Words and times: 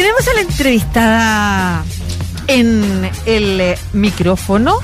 Tenemos 0.00 0.26
a 0.28 0.32
la 0.32 0.40
entrevistada 0.40 1.84
en 2.46 3.10
el 3.26 3.76
micrófono. 3.92 4.78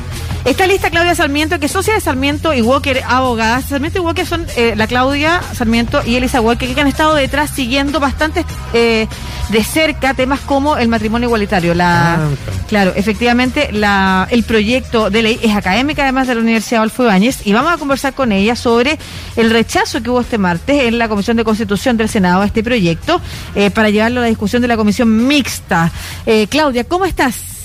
Está 0.46 0.68
lista 0.68 0.90
Claudia 0.90 1.12
Sarmiento, 1.16 1.58
que 1.58 1.66
es 1.66 1.72
socia 1.72 1.94
de 1.94 2.00
Sarmiento 2.00 2.54
y 2.54 2.62
Walker, 2.62 3.02
abogada. 3.08 3.60
Sarmiento 3.62 3.98
y 3.98 4.02
Walker 4.02 4.24
son 4.24 4.46
eh, 4.56 4.74
la 4.76 4.86
Claudia 4.86 5.40
Sarmiento 5.52 6.02
y 6.06 6.14
Elisa 6.14 6.40
Walker, 6.40 6.72
que 6.72 6.80
han 6.80 6.86
estado 6.86 7.16
detrás 7.16 7.50
siguiendo 7.50 7.98
bastante 7.98 8.44
eh, 8.72 9.08
de 9.48 9.64
cerca 9.64 10.14
temas 10.14 10.38
como 10.38 10.76
el 10.76 10.86
matrimonio 10.86 11.26
igualitario. 11.26 11.74
La, 11.74 12.14
Ah, 12.14 12.28
Claro, 12.68 12.92
efectivamente, 12.94 13.70
la, 13.72 14.28
el 14.30 14.44
proyecto 14.44 15.10
de 15.10 15.22
ley 15.22 15.40
es 15.42 15.54
académica, 15.56 16.04
además 16.04 16.28
de 16.28 16.36
la 16.36 16.40
Universidad 16.42 16.78
Adolfo 16.78 17.02
Ibáñez, 17.02 17.44
y 17.44 17.52
vamos 17.52 17.72
a 17.72 17.76
conversar 17.76 18.14
con 18.14 18.30
ella 18.30 18.54
sobre 18.54 18.98
el 19.34 19.50
rechazo 19.50 20.00
que 20.00 20.10
hubo 20.10 20.20
este 20.20 20.38
martes 20.38 20.84
en 20.84 20.98
la 20.98 21.08
Comisión 21.08 21.36
de 21.36 21.42
Constitución 21.42 21.96
del 21.96 22.08
Senado 22.08 22.42
a 22.42 22.46
este 22.46 22.62
proyecto 22.62 23.20
eh, 23.56 23.72
para 23.72 23.90
llevarlo 23.90 24.20
a 24.20 24.22
la 24.22 24.28
discusión 24.28 24.62
de 24.62 24.68
la 24.68 24.76
Comisión 24.76 25.26
Mixta. 25.26 25.90
Eh, 26.24 26.46
Claudia, 26.48 26.84
¿cómo 26.84 27.04
estás? 27.04 27.55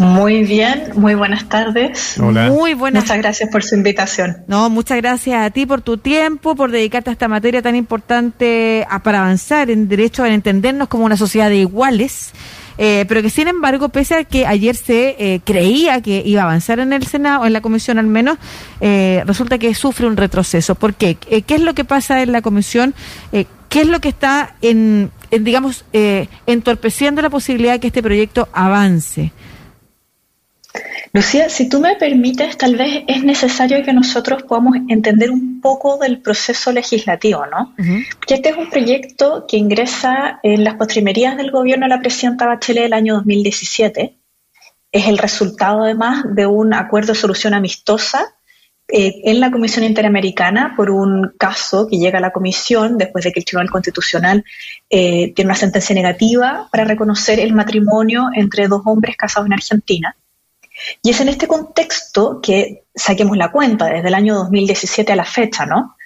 Muy 0.00 0.44
bien, 0.44 0.92
muy 0.96 1.14
buenas 1.14 1.46
tardes. 1.48 2.18
Hola. 2.18 2.48
Muy 2.48 2.72
buenas. 2.72 3.04
Muchas 3.04 3.18
gracias 3.18 3.50
por 3.50 3.62
su 3.62 3.74
invitación. 3.74 4.38
No, 4.46 4.70
muchas 4.70 4.96
gracias 4.96 5.44
a 5.44 5.50
ti 5.50 5.66
por 5.66 5.82
tu 5.82 5.98
tiempo, 5.98 6.56
por 6.56 6.70
dedicarte 6.70 7.10
a 7.10 7.12
esta 7.12 7.28
materia 7.28 7.60
tan 7.60 7.76
importante 7.76 8.86
a- 8.88 9.00
para 9.02 9.20
avanzar 9.20 9.70
en 9.70 9.88
derecho 9.88 10.22
a 10.24 10.28
entendernos 10.30 10.88
como 10.88 11.04
una 11.04 11.16
sociedad 11.18 11.50
de 11.50 11.56
iguales. 11.58 12.30
eh, 12.82 13.04
pero 13.08 13.20
que 13.20 13.28
sin 13.28 13.46
embargo, 13.46 13.90
pese 13.90 14.14
a 14.14 14.24
que 14.24 14.46
ayer 14.46 14.74
se 14.74 15.14
eh, 15.18 15.40
creía 15.44 16.00
que 16.00 16.22
iba 16.24 16.40
a 16.40 16.44
avanzar 16.44 16.78
en 16.80 16.94
el 16.94 17.06
Senado, 17.06 17.44
en 17.44 17.52
la 17.52 17.60
comisión 17.60 17.98
al 17.98 18.06
menos, 18.06 18.38
eh, 18.80 19.22
resulta 19.26 19.58
que 19.58 19.74
sufre 19.74 20.06
un 20.06 20.16
retroceso. 20.16 20.74
¿Por 20.76 20.94
qué? 20.94 21.18
Eh, 21.28 21.42
¿Qué 21.42 21.56
es 21.56 21.60
lo 21.60 21.74
que 21.74 21.84
pasa 21.84 22.22
en 22.22 22.32
la 22.32 22.40
comisión? 22.40 22.94
Eh, 23.32 23.44
¿Qué 23.68 23.82
es 23.82 23.86
lo 23.86 24.00
que 24.00 24.08
está, 24.08 24.54
en, 24.62 25.10
en, 25.30 25.44
digamos, 25.44 25.84
eh, 25.92 26.28
entorpeciendo 26.46 27.20
la 27.20 27.28
posibilidad 27.28 27.72
de 27.74 27.80
que 27.80 27.88
este 27.88 28.02
proyecto 28.02 28.48
avance? 28.54 29.30
Lucía, 31.12 31.48
si 31.48 31.68
tú 31.68 31.80
me 31.80 31.96
permites, 31.96 32.56
tal 32.56 32.76
vez 32.76 33.02
es 33.08 33.24
necesario 33.24 33.82
que 33.82 33.92
nosotros 33.92 34.44
podamos 34.44 34.76
entender 34.88 35.30
un 35.32 35.60
poco 35.60 35.98
del 35.98 36.20
proceso 36.20 36.70
legislativo, 36.70 37.46
¿no? 37.46 37.74
Que 38.26 38.34
este 38.34 38.50
es 38.50 38.56
un 38.56 38.70
proyecto 38.70 39.44
que 39.48 39.56
ingresa 39.56 40.38
en 40.44 40.62
las 40.62 40.74
postrimerías 40.74 41.36
del 41.36 41.50
gobierno 41.50 41.86
de 41.86 41.90
la 41.90 42.00
presidenta 42.00 42.46
Bachelet 42.46 42.84
del 42.84 42.92
año 42.92 43.14
2017. 43.16 44.16
Es 44.92 45.08
el 45.08 45.18
resultado, 45.18 45.82
además, 45.82 46.22
de 46.32 46.46
un 46.46 46.74
acuerdo 46.74 47.12
de 47.12 47.18
solución 47.18 47.54
amistosa 47.54 48.32
eh, 48.86 49.22
en 49.24 49.40
la 49.40 49.50
Comisión 49.50 49.84
Interamericana 49.84 50.74
por 50.76 50.90
un 50.90 51.32
caso 51.38 51.88
que 51.88 51.98
llega 51.98 52.18
a 52.18 52.22
la 52.22 52.32
Comisión 52.32 52.98
después 52.98 53.24
de 53.24 53.32
que 53.32 53.40
el 53.40 53.44
Tribunal 53.44 53.70
Constitucional 53.70 54.44
eh, 54.88 55.32
tiene 55.34 55.48
una 55.48 55.56
sentencia 55.56 55.94
negativa 55.94 56.68
para 56.70 56.84
reconocer 56.84 57.40
el 57.40 57.52
matrimonio 57.52 58.28
entre 58.34 58.68
dos 58.68 58.82
hombres 58.84 59.16
casados 59.16 59.46
en 59.46 59.54
Argentina. 59.54 60.16
Y 61.02 61.10
es 61.10 61.20
en 61.20 61.28
este 61.28 61.46
contexto 61.46 62.40
que 62.42 62.84
saquemos 62.94 63.36
la 63.36 63.50
cuenta 63.50 63.86
desde 63.86 64.08
el 64.08 64.14
año 64.14 64.34
2017 64.36 65.12
a 65.12 65.16
la 65.16 65.24
fecha, 65.24 65.66
¿no? 65.66 65.96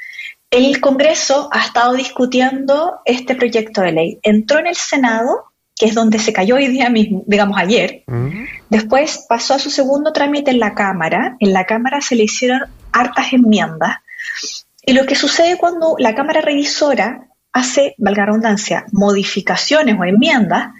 El 0.51 0.81
Congreso 0.81 1.49
ha 1.51 1.65
estado 1.65 1.95
discutiendo 1.95 3.01
este 3.05 3.35
proyecto 3.35 3.81
de 3.81 3.93
ley. 3.93 4.19
Entró 4.23 4.61
en 4.61 4.69
el 4.69 4.77
Senado, 4.77 5.53
que 5.77 5.87
es 5.87 5.95
donde 5.95 6.21
se 6.21 6.33
cayó 6.33 6.55
hoy 6.55 6.69
día 6.69 6.91
mismo, 6.91 7.25
digamos 7.27 7.59
ayer. 7.59 8.05
Mm. 8.07 8.45
Después 8.71 9.27
pasó 9.29 9.55
a 9.55 9.59
su 9.59 9.71
segundo 9.71 10.13
trámite 10.13 10.53
en 10.53 10.61
la 10.61 10.75
Cámara. 10.75 11.37
En 11.41 11.53
la 11.53 11.67
Cámara 11.67 12.01
se 12.01 12.15
le 12.15 12.25
hicieron 12.25 12.63
hartas 12.93 13.33
enmiendas. 13.33 13.97
Y 14.87 14.93
lo 14.93 15.07
que 15.07 15.17
sucede 15.17 15.57
cuando 15.57 15.97
la 15.99 16.15
Cámara 16.15 16.41
Revisora 16.41 17.27
hace, 17.53 17.95
valga 17.99 18.23
la 18.23 18.27
redundancia, 18.27 18.85
modificaciones 18.93 19.97
o 19.99 20.05
enmiendas, 20.05 20.73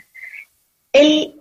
el 0.93 1.41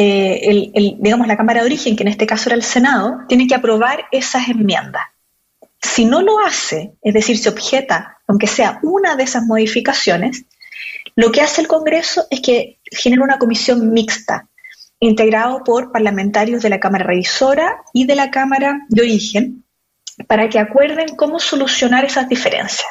eh, 0.00 0.70
digamos, 1.00 1.26
la 1.26 1.36
Cámara 1.36 1.60
de 1.60 1.66
Origen, 1.66 1.96
que 1.96 2.04
en 2.04 2.08
este 2.08 2.24
caso 2.24 2.48
era 2.48 2.54
el 2.54 2.62
Senado, 2.62 3.22
tiene 3.26 3.48
que 3.48 3.56
aprobar 3.56 4.04
esas 4.12 4.48
enmiendas. 4.48 5.02
Si 5.82 6.04
no 6.04 6.22
lo 6.22 6.38
hace, 6.38 6.92
es 7.02 7.14
decir, 7.14 7.36
se 7.36 7.48
objeta, 7.48 8.18
aunque 8.28 8.46
sea 8.46 8.78
una 8.84 9.16
de 9.16 9.24
esas 9.24 9.42
modificaciones, 9.44 10.44
lo 11.16 11.32
que 11.32 11.40
hace 11.40 11.62
el 11.62 11.66
Congreso 11.66 12.26
es 12.30 12.40
que 12.40 12.78
genera 12.84 13.24
una 13.24 13.38
comisión 13.38 13.92
mixta, 13.92 14.48
integrado 15.00 15.64
por 15.64 15.90
parlamentarios 15.90 16.62
de 16.62 16.70
la 16.70 16.78
Cámara 16.78 17.04
Revisora 17.04 17.82
y 17.92 18.06
de 18.06 18.14
la 18.14 18.30
Cámara 18.30 18.86
de 18.90 19.02
Origen, 19.02 19.64
para 20.28 20.48
que 20.48 20.60
acuerden 20.60 21.16
cómo 21.16 21.40
solucionar 21.40 22.04
esas 22.04 22.28
diferencias. 22.28 22.88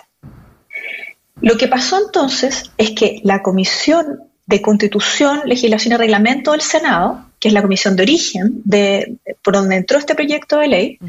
Lo 1.39 1.57
que 1.57 1.69
pasó 1.69 2.05
entonces 2.05 2.69
es 2.77 2.91
que 2.91 3.21
la 3.23 3.41
Comisión 3.43 4.27
de 4.47 4.61
Constitución, 4.61 5.41
Legislación 5.45 5.93
y 5.93 5.97
Reglamento 5.97 6.53
del 6.53 6.61
Senado, 6.61 7.25
que 7.39 7.49
es 7.49 7.53
la 7.53 7.61
comisión 7.61 7.95
de 7.95 8.03
origen 8.03 8.61
de, 8.63 9.17
por 9.43 9.53
donde 9.53 9.75
entró 9.75 9.99
este 9.99 10.15
proyecto 10.15 10.57
de 10.57 10.67
ley, 10.69 10.99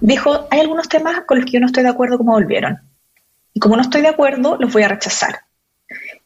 dijo, 0.00 0.48
hay 0.50 0.60
algunos 0.60 0.88
temas 0.88 1.22
con 1.26 1.38
los 1.38 1.46
que 1.46 1.52
yo 1.52 1.60
no 1.60 1.66
estoy 1.66 1.84
de 1.84 1.88
acuerdo 1.88 2.18
como 2.18 2.32
volvieron. 2.32 2.80
Y 3.54 3.60
como 3.60 3.76
no 3.76 3.82
estoy 3.82 4.02
de 4.02 4.08
acuerdo, 4.08 4.56
los 4.58 4.72
voy 4.72 4.82
a 4.82 4.88
rechazar. 4.88 5.40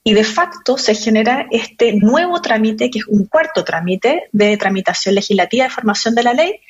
Y 0.03 0.14
de 0.14 0.24
facto 0.24 0.78
se 0.78 0.94
genera 0.94 1.47
este 1.50 1.94
nuevo 1.94 2.41
trámite, 2.41 2.91
que 2.91 3.00
es 3.00 3.06
un 3.06 3.26
cuarto 3.26 3.62
trámite 3.62 4.24
de 4.32 4.56
tramitación 4.56 5.14
legislativa 5.14 5.64
de 5.64 5.70
formación 5.70 6.14
de 6.14 6.22
la 6.22 6.32
ley, 6.32 6.60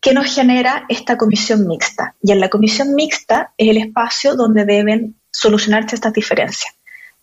que 0.00 0.12
nos 0.12 0.32
genera 0.34 0.86
esta 0.88 1.16
comisión 1.16 1.66
mixta. 1.68 2.16
Y 2.20 2.32
en 2.32 2.40
la 2.40 2.48
comisión 2.48 2.94
mixta 2.94 3.52
es 3.56 3.68
el 3.68 3.78
espacio 3.78 4.34
donde 4.34 4.64
deben 4.64 5.16
solucionarse 5.30 5.94
estas 5.94 6.12
diferencias. 6.12 6.75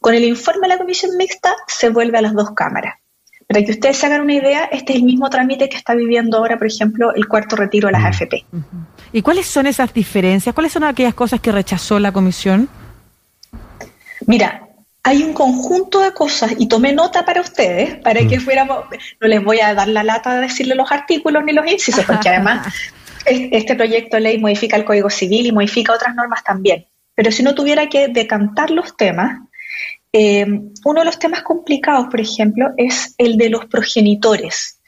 Con 0.03 0.14
el 0.16 0.25
informe 0.25 0.68
de 0.68 0.74
la 0.74 0.78
comisión 0.78 1.16
mixta 1.18 1.56
se 1.66 1.88
vuelve 1.88 2.18
a 2.18 2.22
las 2.22 2.34
dos 2.34 2.52
cámaras. 2.52 2.96
Para 3.47 3.64
que 3.64 3.72
ustedes 3.72 3.96
se 3.97 4.06
hagan 4.06 4.19
una 4.22 4.34
idea, 4.34 4.66
este 4.66 4.91
es 4.91 5.00
el 5.00 5.03
mismo 5.06 5.30
trámite 5.30 5.69
que 5.69 5.78
está 5.78 5.94
viviendo 5.96 6.38
ahora, 6.38 6.58
por 6.58 6.68
ejemplo, 6.68 7.14
el 7.16 7.25
cuarto 7.28 7.56
retiro 7.56 7.88
de 7.88 7.94
las 7.94 8.03
AFP. 8.03 8.46
¿Y 9.13 9.22
cuáles 9.22 9.46
son 9.47 9.66
esas 9.66 9.94
diferencias? 9.94 10.53
¿Cuáles 10.53 10.74
son 10.74 10.84
aquellas 10.84 11.13
cosas 11.13 11.40
que 11.40 11.53
rechazó 11.53 12.00
la 12.00 12.12
comisión? 12.12 12.68
Mira, 14.28 14.68
hay 15.03 15.24
un 15.24 15.31
conjunto 15.34 16.02
de 16.02 16.12
cosas 16.13 16.52
y 16.58 16.68
tomé 16.68 16.92
nota 16.94 17.24
para 17.25 17.40
ustedes, 17.40 17.96
para 18.00 18.25
que 18.28 18.40
fuéramos, 18.42 18.86
no 19.22 19.28
les 19.28 19.42
voy 19.44 19.59
a 19.62 19.74
dar 19.74 19.88
la 19.88 20.03
lata 20.03 20.36
de 20.36 20.42
decirle 20.42 20.75
los 20.75 20.92
artículos 20.92 21.44
ni 21.46 21.53
los 21.53 21.66
incisos, 21.69 22.03
porque 22.06 22.28
además 22.34 22.68
es- 23.25 23.50
este 23.52 23.75
proyecto 23.75 24.18
de 24.18 24.22
ley 24.22 24.38
modifica 24.40 24.75
el 24.75 24.86
Código 24.86 25.09
Civil 25.09 25.46
y 25.46 25.52
modifica 25.52 25.94
otras 25.94 26.13
normas 26.16 26.44
también. 26.44 26.88
Pero 27.16 27.31
si 27.31 27.44
no 27.44 27.53
tuviera 27.56 27.88
que 27.90 28.08
decantar 28.08 28.69
los 28.72 28.97
temas, 28.97 29.40
eh, 30.13 30.46
uno 30.85 31.00
de 31.00 31.06
los 31.06 31.18
temas 31.18 31.41
complicados, 31.41 32.07
por 32.09 32.22
ejemplo, 32.22 32.69
es 32.78 33.16
el 33.18 33.35
de 33.35 33.50
los 33.50 33.66
progenitores 33.66 34.79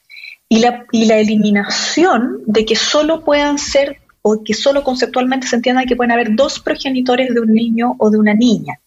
y 0.47 0.59
la, 0.59 0.86
eliminación 1.19 2.44
de 2.46 2.66
que 2.66 2.75
solo 2.75 3.24
puedan 3.24 3.58
ser 3.58 3.97
o 4.22 4.44
que 4.44 4.53
solo 4.53 4.84
conceptualmente 4.84 5.47
se 5.47 5.56
entienda 5.56 5.86
que 5.86 5.96
pueden 5.96 6.12
haber 6.12 6.36
dos 6.36 6.59
progenitores 6.59 7.34
de 7.34 7.41
un 7.41 7.53
niño 7.53 7.96
o 7.97 8.12
de 8.12 8.19
una 8.19 8.36
niña. 8.36 8.80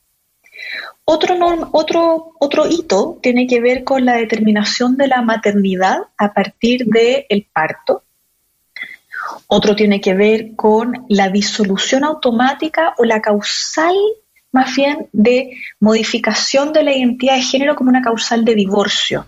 Otro 1.04 2.66
hito 2.69 3.19
tiene 3.22 3.47
que 3.47 3.60
ver 3.60 3.82
con 3.82 4.05
la 4.05 4.15
determinación 4.15 4.97
de 4.97 5.09
la 5.09 5.22
maternidad 5.22 6.03
a 6.16 6.32
partir 6.32 6.87
del 6.87 7.47
parto. 7.53 8.05
Otro 9.47 9.75
tiene 9.75 10.00
que 10.00 10.15
ver 10.15 10.55
con 10.55 11.06
la 11.09 11.31
disolución 11.31 12.05
automática 12.05 12.94
o 12.99 13.05
la 13.05 13.20
causal, 13.20 13.97
más 14.53 14.75
bien, 14.75 15.09
de 15.12 15.56
modificación 15.81 16.72
de 16.72 16.82
la 16.82 16.94
identidad 16.94 17.36
de 17.36 17.42
género 17.42 17.76
como 17.76 17.91
una 17.91 18.03
causal 18.03 18.44
de 18.44 18.54
divorcio. 18.54 19.26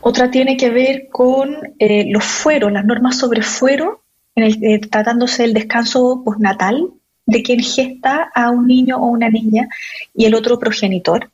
Otra 0.00 0.30
tiene 0.30 0.56
que 0.56 0.70
ver 0.70 1.08
con 1.10 1.56
eh, 1.78 2.04
los 2.08 2.24
fueros, 2.24 2.72
las 2.72 2.84
normas 2.84 3.18
sobre 3.18 3.42
fuero, 3.42 4.02
en 4.34 4.44
el, 4.44 4.64
eh, 4.64 4.78
tratándose 4.80 5.42
del 5.42 5.54
descanso 5.54 6.22
postnatal 6.24 6.90
de 7.26 7.42
quien 7.42 7.60
gesta 7.60 8.30
a 8.34 8.50
un 8.50 8.66
niño 8.66 8.98
o 8.98 9.06
una 9.06 9.30
niña 9.30 9.68
y 10.14 10.26
el 10.26 10.34
otro 10.34 10.58
progenitor. 10.58 11.30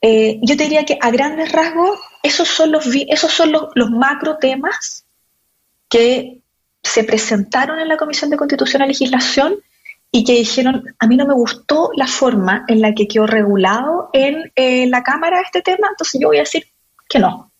Eh, 0.00 0.38
yo 0.42 0.56
te 0.56 0.64
diría 0.64 0.84
que 0.84 0.98
a 1.00 1.10
grandes 1.10 1.50
rasgos 1.52 1.98
esos 2.22 2.48
son 2.48 2.70
los, 2.70 2.86
esos 3.08 3.32
son 3.32 3.52
los, 3.52 3.68
los 3.74 3.90
macro 3.90 4.36
temas 4.36 5.04
que 5.88 6.38
se 6.82 7.02
presentaron 7.04 7.80
en 7.80 7.88
la 7.88 7.96
Comisión 7.96 8.30
de 8.30 8.36
Constitución 8.36 8.82
y 8.82 8.88
Legislación 8.88 9.56
y 10.18 10.24
que 10.24 10.32
dijeron, 10.34 10.82
a 10.98 11.06
mí 11.06 11.16
no 11.16 11.26
me 11.26 11.34
gustó 11.34 11.90
la 11.96 12.06
forma 12.06 12.64
en 12.68 12.80
la 12.80 12.92
que 12.94 13.06
quedó 13.06 13.26
regulado 13.26 14.08
en 14.12 14.50
eh, 14.56 14.86
la 14.88 15.02
Cámara 15.02 15.40
este 15.44 15.60
tema, 15.62 15.88
entonces 15.90 16.20
yo 16.20 16.28
voy 16.28 16.38
a 16.38 16.40
decir 16.40 16.64
que 17.08 17.18
no. 17.18 17.50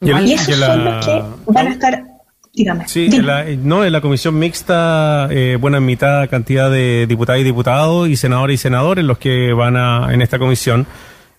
Y 0.00 0.10
el- 0.10 0.26
Y 0.28 0.32
esos 0.34 0.48
y 0.56 0.60
la- 0.60 0.66
son 0.66 0.84
los 0.84 1.04
que 1.06 1.22
van 1.46 1.66
a 1.66 1.70
estar, 1.72 2.04
dígame. 2.52 2.86
Sí, 2.88 3.06
en 3.12 3.26
la, 3.26 3.44
no, 3.44 3.84
en 3.84 3.92
la 3.92 4.00
comisión 4.00 4.38
mixta, 4.38 5.28
eh, 5.30 5.56
bueno, 5.60 5.78
en 5.78 5.84
mitad 5.86 6.28
cantidad 6.30 6.70
de 6.70 7.06
diputadas 7.08 7.40
y 7.40 7.44
diputados 7.44 8.08
y 8.08 8.16
senadores 8.16 8.54
y 8.54 8.58
senadores 8.58 9.04
los 9.04 9.18
que 9.18 9.52
van 9.52 9.76
a, 9.76 10.12
en 10.12 10.22
esta 10.22 10.38
comisión. 10.38 10.86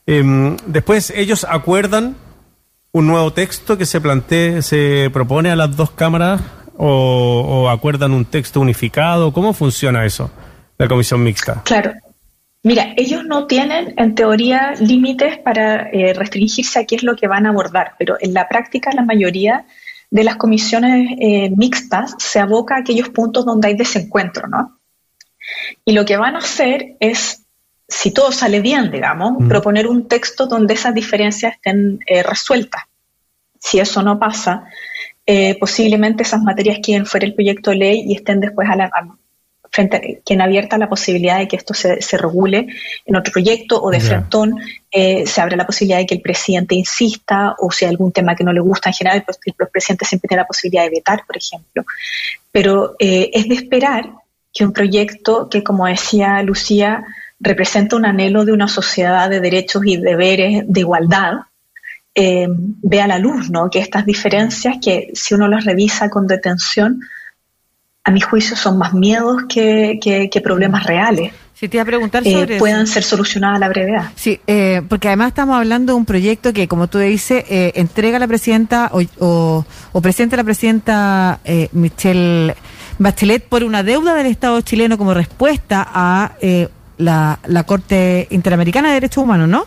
Em, 0.06 0.58
después 0.66 1.12
ellos 1.16 1.46
acuerdan 1.50 2.16
un 2.92 3.08
nuevo 3.08 3.32
texto 3.34 3.78
que 3.78 3.86
se 3.86 4.02
plantee, 4.02 4.62
se 4.62 5.10
propone 5.14 5.52
a 5.52 5.56
las 5.56 5.76
dos 5.76 5.92
cámaras 5.92 6.42
o, 6.78 7.42
o 7.48 7.70
acuerdan 7.70 8.14
un 8.14 8.26
texto 8.26 8.60
unificado. 8.62 9.34
¿Cómo 9.34 9.54
funciona 9.54 10.06
eso, 10.06 10.32
la 10.78 10.88
comisión 10.88 11.24
mixta? 11.24 11.62
Claro. 11.64 11.94
Mira, 12.64 12.94
ellos 12.98 13.24
no 13.24 13.48
tienen 13.48 13.94
en 13.98 14.16
teoría 14.16 14.74
límites 14.80 15.38
para 15.38 15.90
eh, 15.90 16.14
restringirse 16.14 16.80
a 16.80 16.86
qué 16.86 16.96
es 16.96 17.04
lo 17.04 17.16
que 17.16 17.28
van 17.28 17.46
a 17.46 17.50
abordar, 17.50 17.94
pero 17.98 18.18
en 18.20 18.34
la 18.34 18.48
práctica 18.48 18.92
la 18.94 19.06
mayoría 19.06 19.66
de 20.10 20.24
las 20.24 20.36
comisiones 20.36 21.12
eh, 21.20 21.50
mixtas 21.56 22.16
se 22.18 22.40
aboca 22.40 22.76
a 22.76 22.80
aquellos 22.80 23.10
puntos 23.10 23.46
donde 23.46 23.70
hay 23.70 23.76
desencuentro, 23.76 24.48
¿no? 24.48 24.80
Y 25.86 25.94
lo 25.94 26.04
que 26.04 26.18
van 26.18 26.36
a 26.36 26.40
hacer 26.40 26.98
es, 27.00 27.46
si 27.88 28.12
todo 28.12 28.32
sale 28.32 28.60
bien, 28.60 28.92
digamos, 28.92 29.34
Mm. 29.40 29.48
proponer 29.48 29.88
un 29.88 30.08
texto 30.08 30.48
donde 30.48 30.74
esas 30.74 30.94
diferencias 30.94 31.54
estén 31.56 32.00
eh, 32.06 32.24
resueltas. 32.24 32.84
Si 33.60 33.80
eso 33.80 34.02
no 34.04 34.20
pasa, 34.20 34.66
eh, 35.28 35.56
posiblemente 35.60 36.24
esas 36.24 36.42
materias 36.42 36.80
queden 36.82 37.06
fuera 37.06 37.26
del 37.26 37.36
proyecto 37.36 37.70
de 37.70 37.76
ley 37.78 38.04
y 38.08 38.16
estén 38.16 38.40
después 38.40 38.68
a 38.70 38.76
la, 38.76 38.86
a- 38.86 39.16
frente 39.70 39.98
a, 39.98 40.02
queden 40.26 40.42
abierta 40.42 40.78
la 40.78 40.88
posibilidad 40.90 41.38
de 41.40 41.48
que 41.48 41.58
esto 41.58 41.74
se, 41.74 42.02
se 42.02 42.18
regule 42.18 42.68
en 43.06 43.16
otro 43.16 43.32
proyecto 43.34 43.80
o 43.84 43.92
de 43.92 44.00
Ya. 44.00 44.06
frentón 44.06 44.56
eh, 44.90 45.28
se 45.28 45.42
abre 45.42 45.58
la 45.58 45.66
posibilidad 45.66 46.00
de 46.00 46.06
que 46.06 46.16
el 46.16 46.22
presidente 46.22 46.74
insista 46.74 47.54
o 47.60 47.70
si 47.70 47.84
hay 47.86 47.92
algún 47.92 48.12
tema 48.14 48.36
que 48.36 48.46
no 48.46 48.54
le 48.54 48.62
gusta 48.62 48.90
en 48.90 48.94
general, 48.96 49.24
pues 49.26 49.38
el, 49.46 49.54
el 49.60 49.68
presidente 49.68 50.06
siempre 50.06 50.30
tiene 50.30 50.42
la 50.44 50.48
posibilidad 50.48 50.84
de 50.86 50.90
vetar, 50.92 51.20
por 51.28 51.36
ejemplo. 51.38 51.84
Pero 52.52 52.96
eh, 52.98 53.30
es 53.34 53.48
de 53.50 53.56
esperar 53.56 54.10
que 54.54 54.64
un 54.66 54.72
proyecto 54.74 55.50
que, 55.50 55.62
como 55.64 55.86
decía 55.86 56.42
Lucía, 56.42 57.04
representa 57.40 57.96
un 57.98 58.06
anhelo 58.06 58.46
de 58.46 58.54
una 58.54 58.68
sociedad 58.70 59.30
de 59.30 59.42
derechos 59.42 59.84
y 59.86 59.98
deberes 59.98 60.64
de 60.66 60.80
igualdad, 60.80 61.34
eh, 62.20 62.48
vea 62.82 63.06
la 63.08 63.20
luz, 63.20 63.50
¿no? 63.52 63.70
Que 63.70 63.78
estas 63.80 64.04
diferencias, 64.06 64.78
que 64.84 65.12
si 65.14 65.36
uno 65.36 65.48
las 65.48 65.64
revisa 65.66 66.10
con 66.10 66.26
detención, 66.26 67.00
a 68.04 68.10
mi 68.12 68.22
juicio 68.22 68.56
son 68.56 68.78
más 68.80 68.94
miedos 68.94 69.44
que, 69.48 70.00
que- 70.02 70.30
que 70.32 70.42
problemas 70.42 70.86
reales, 70.86 71.32
Si 71.54 71.68
te 71.68 71.78
iba 71.78 71.84
a 71.84 71.86
preguntar 71.86 72.24
eh, 72.26 72.32
sobre 72.32 72.56
eso. 72.56 72.60
puedan 72.64 72.88
ser 72.88 73.04
solucionadas 73.04 73.58
a 73.58 73.60
la 73.60 73.70
brevedad. 73.70 74.10
Sí, 74.16 74.40
eh, 74.48 74.82
porque 74.90 75.10
además 75.10 75.28
estamos 75.30 75.58
hablando 75.58 75.94
de 75.94 75.98
un 76.00 76.06
proyecto 76.06 76.54
que, 76.54 76.68
como 76.68 76.88
tú 76.88 76.98
dices, 77.00 77.44
eh, 77.50 77.74
entrega 77.76 78.18
a 78.18 78.20
la 78.20 78.28
presidenta 78.28 78.90
o, 78.94 79.02
o, 79.20 79.66
o 79.92 80.02
presenta 80.02 80.36
a 80.36 80.38
la 80.38 80.44
presidenta 80.44 81.40
eh, 81.46 81.68
Michelle 81.74 82.56
Bachelet 83.00 83.44
por 83.44 83.64
una 83.64 83.84
deuda 83.84 84.16
del 84.16 84.28
Estado 84.28 84.60
chileno 84.62 84.98
como 84.98 85.14
respuesta 85.14 85.86
a 85.94 86.32
eh, 86.42 86.70
la, 86.98 87.38
la 87.46 87.64
Corte 87.64 88.28
Interamericana 88.32 88.88
de 88.88 88.94
Derechos 88.96 89.24
Humanos, 89.24 89.50
¿no? 89.50 89.66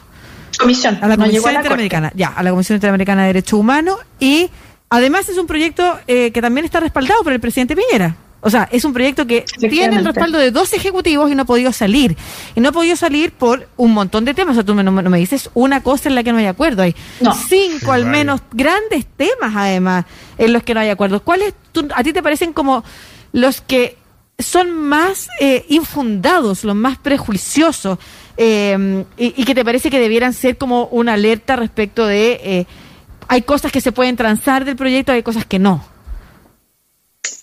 Comisión, 0.59 0.99
A 1.01 1.09
la 1.09 1.17
no 1.17 1.25
Comisión 1.25 1.45
a 1.49 1.53
la 1.53 1.59
Corte. 1.61 1.67
Interamericana, 1.85 2.13
ya, 2.15 2.29
a 2.29 2.43
la 2.43 2.51
Comisión 2.51 2.77
Interamericana 2.77 3.23
de 3.23 3.27
Derechos 3.29 3.59
Humanos 3.59 3.99
y 4.19 4.51
además 4.89 5.29
es 5.29 5.39
un 5.39 5.47
proyecto 5.47 5.99
eh, 6.07 6.31
que 6.33 6.43
también 6.43 6.65
está 6.65 6.81
respaldado 6.81 7.23
por 7.23 7.33
el 7.33 7.41
presidente 7.41 7.77
Piñera. 7.77 8.17
O 8.43 8.49
sea, 8.49 8.67
es 8.73 8.87
un 8.87 8.95
proyecto 8.95 9.27
que 9.27 9.45
tiene 9.69 9.97
el 9.99 10.05
respaldo 10.05 10.39
de 10.39 10.51
dos 10.51 10.73
ejecutivos 10.73 11.31
y 11.31 11.35
no 11.35 11.43
ha 11.43 11.45
podido 11.45 11.73
salir. 11.75 12.17
Y 12.55 12.61
no 12.61 12.71
ha 12.71 12.73
podido 12.73 12.97
salir 12.97 13.33
por 13.33 13.69
un 13.77 13.93
montón 13.93 14.25
de 14.25 14.33
temas. 14.33 14.53
O 14.53 14.55
sea, 14.55 14.65
tú 14.65 14.75
me- 14.75 14.83
no, 14.83 14.91
me- 14.91 15.03
no 15.03 15.11
me 15.11 15.19
dices 15.19 15.51
una 15.53 15.83
cosa 15.83 16.09
en 16.09 16.15
la 16.15 16.23
que 16.23 16.33
no 16.33 16.39
hay 16.39 16.47
acuerdo. 16.47 16.81
Hay 16.83 16.97
No. 17.21 17.35
cinco 17.35 17.93
al 17.93 18.07
menos 18.07 18.41
grandes 18.53 19.05
temas, 19.15 19.53
además, 19.55 20.07
en 20.39 20.55
los 20.55 20.63
que 20.63 20.73
no 20.73 20.81
hay 20.81 20.89
acuerdo. 20.89 21.23
¿Cuáles 21.23 21.53
tú- 21.73 21.87
a 21.95 22.03
ti 22.03 22.15
te 22.15 22.23
parecen 22.23 22.55
como 22.55 22.83
los 23.33 23.61
que 23.61 23.99
son 24.41 24.73
más 24.73 25.29
eh, 25.41 25.65
infundados, 25.69 26.65
los 26.65 26.77
más 26.77 26.99
prejuiciosos, 26.99 27.99
eh, 28.37 29.05
y, 29.17 29.35
y 29.37 29.45
que 29.45 29.55
te 29.55 29.65
parece 29.65 29.91
que 29.91 29.99
debieran 29.99 30.33
ser 30.33 30.57
como 30.57 30.87
una 30.87 31.15
alerta 31.15 31.57
respecto 31.57 32.07
de 32.07 32.41
eh, 32.43 32.67
hay 33.29 33.43
cosas 33.43 33.71
que 33.71 33.81
se 33.81 33.93
pueden 33.93 34.17
transar 34.17 34.65
del 34.65 34.77
proyecto, 34.77 35.13
hay 35.13 35.23
cosas 35.23 35.45
que 35.45 35.59
no. 35.59 35.85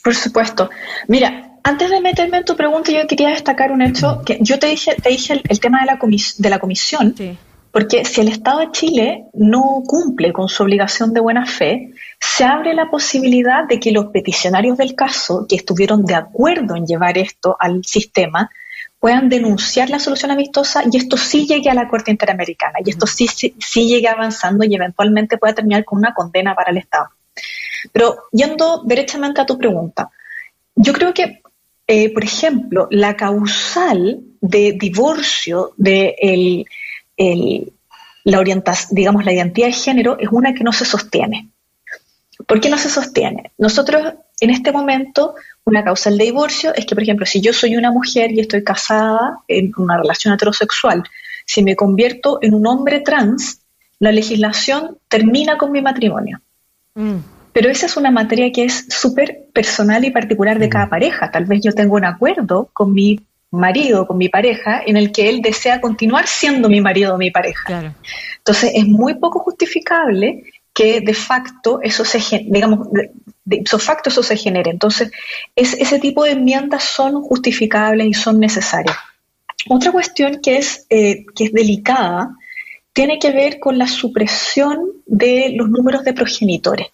Por 0.04 0.16
supuesto. 0.16 0.70
Mira, 1.08 1.52
antes 1.64 1.90
de 1.90 2.02
meterme 2.02 2.38
en 2.38 2.46
tu 2.46 2.56
pregunta, 2.56 2.92
yo 2.92 3.06
quería 3.08 3.30
destacar 3.30 3.72
un 3.72 3.82
hecho 3.82 4.22
que 4.26 4.38
yo 4.42 4.58
te 4.58 4.68
dije, 4.68 4.96
te 5.02 5.10
dije 5.10 5.34
el, 5.34 5.42
el 5.48 5.60
tema 5.60 5.82
de 5.82 5.86
la, 5.86 6.00
comis- 6.00 6.38
de 6.38 6.50
la 6.50 6.60
comisión, 6.60 7.14
porque 7.72 8.06
si 8.06 8.22
el 8.22 8.30
Estado 8.30 8.60
de 8.60 8.72
Chile 8.72 9.26
no 9.34 9.84
cumple 9.86 10.34
con 10.34 10.50
su 10.50 10.64
obligación 10.64 11.14
de 11.14 11.20
buena 11.20 11.46
fe, 11.46 11.94
se 12.20 12.44
abre 12.44 12.74
la 12.74 12.90
posibilidad 12.90 13.68
de 13.68 13.80
que 13.80 13.92
los 13.92 14.08
peticionarios 14.08 14.78
del 14.78 14.96
caso, 14.96 15.46
que 15.48 15.56
estuvieron 15.56 16.06
de 16.06 16.16
acuerdo 16.16 16.76
en 16.76 16.86
llevar 16.86 17.18
esto 17.18 17.56
al 17.60 17.84
sistema, 17.84 18.50
puedan 19.00 19.30
denunciar 19.30 19.90
la 19.90 20.00
solución 20.00 20.32
amistosa 20.32 20.84
y 20.92 20.98
esto 20.98 21.18
sí 21.18 21.46
llegue 21.46 21.70
a 21.70 21.76
la 21.76 21.88
Corte 21.88 22.12
Interamericana 22.12 22.80
y 22.84 22.90
esto 22.90 23.06
sí, 23.06 23.28
sí, 23.28 23.54
sí 23.60 23.88
llegue 23.88 24.08
avanzando 24.08 24.66
y 24.66 24.74
eventualmente 24.74 25.38
pueda 25.38 25.54
terminar 25.54 25.86
con 25.86 26.00
una 26.00 26.14
condena 26.14 26.56
para 26.56 26.72
el 26.72 26.78
Estado. 26.78 27.10
Pero 27.92 28.24
yendo 28.32 28.82
derechamente 28.86 29.42
a 29.42 29.46
tu 29.46 29.58
pregunta, 29.58 30.10
yo 30.76 30.94
creo 30.94 31.14
que, 31.14 31.42
eh, 31.86 32.12
por 32.14 32.24
ejemplo, 32.24 32.88
la 32.92 33.16
causal 33.16 34.22
de 34.42 34.74
divorcio 34.74 35.74
de 35.78 36.16
el, 37.18 37.74
la 38.24 38.40
orientación, 38.40 38.96
digamos, 38.96 39.26
la 39.26 39.34
identidad 39.34 39.68
de 39.68 39.74
género 39.74 40.18
es 40.20 40.30
una 40.32 40.54
que 40.54 40.64
no 40.64 40.72
se 40.72 40.86
sostiene. 40.86 41.50
¿Por 42.46 42.62
qué 42.62 42.70
no 42.70 42.78
se 42.78 42.90
sostiene? 42.90 43.52
Nosotros, 43.58 44.14
en 44.40 44.50
este 44.52 44.72
momento, 44.72 45.36
una 45.66 45.84
causal 45.84 46.18
de 46.18 46.26
divorcio 46.26 46.74
es 46.76 46.86
que, 46.86 46.96
por 46.96 47.04
ejemplo, 47.04 47.26
si 47.26 47.42
yo 47.42 47.52
soy 47.52 47.76
una 47.76 47.92
mujer 47.92 48.32
y 48.32 48.40
estoy 48.40 48.64
casada 48.64 49.40
en 49.48 49.72
una 49.78 49.98
relación 49.98 50.34
heterosexual, 50.34 51.04
si 51.46 51.64
me 51.64 51.76
convierto 51.76 52.40
en 52.42 52.54
un 52.54 52.68
hombre 52.68 53.00
trans, 53.00 53.62
la 54.00 54.12
legislación 54.12 54.98
termina 55.08 55.58
con 55.58 55.72
mi 55.72 55.82
matrimonio. 55.82 56.40
Mm. 56.94 57.18
Pero 57.54 57.70
esa 57.70 57.88
es 57.88 57.98
una 57.98 58.12
materia 58.12 58.52
que 58.52 58.66
es 58.66 58.86
súper 58.90 59.48
personal 59.52 60.06
y 60.06 60.12
particular 60.12 60.60
de 60.60 60.70
cada 60.70 60.90
pareja. 60.90 61.32
Tal 61.32 61.46
vez 61.46 61.62
yo 61.64 61.72
tengo 61.72 61.96
un 61.96 62.06
acuerdo 62.06 62.70
con 62.74 62.94
mi 62.94 63.20
marido, 63.52 64.06
con 64.08 64.18
mi 64.18 64.30
pareja, 64.30 64.82
en 64.86 64.98
el 64.98 65.12
que 65.12 65.30
él 65.30 65.42
desea 65.42 65.82
continuar 65.82 66.28
siendo 66.28 66.70
mi 66.70 66.82
marido 66.82 67.16
o 67.16 67.18
mi 67.18 67.32
pareja. 67.32 67.64
Claro. 67.66 67.94
Entonces 68.38 68.72
es 68.76 68.88
muy 68.88 69.16
poco 69.16 69.40
justificable 69.40 70.44
que 70.74 71.02
de 71.02 71.14
facto 71.14 71.80
eso 71.82 72.06
se 72.06 72.20
digamos 72.46 72.88
de, 73.46 73.64
facto 73.80 74.10
eso 74.10 74.22
se 74.22 74.38
genere. 74.38 74.72
Entonces 74.72 75.12
es, 75.56 75.74
ese 75.74 76.00
tipo 76.00 76.24
de 76.24 76.32
enmiendas 76.32 76.84
son 76.84 77.22
justificables 77.22 78.08
y 78.08 78.14
son 78.14 78.40
necesarias. 78.40 78.96
Otra 79.70 79.92
cuestión 79.92 80.40
que 80.42 80.58
es 80.58 80.86
eh, 80.90 81.26
que 81.36 81.46
es 81.46 81.54
delicada 81.54 82.36
tiene 82.94 83.20
que 83.20 83.32
ver 83.32 83.60
con 83.60 83.78
la 83.78 83.88
supresión 83.88 84.80
de 85.06 85.54
los 85.56 85.70
números 85.70 86.04
de 86.04 86.14
progenitores. 86.14 86.88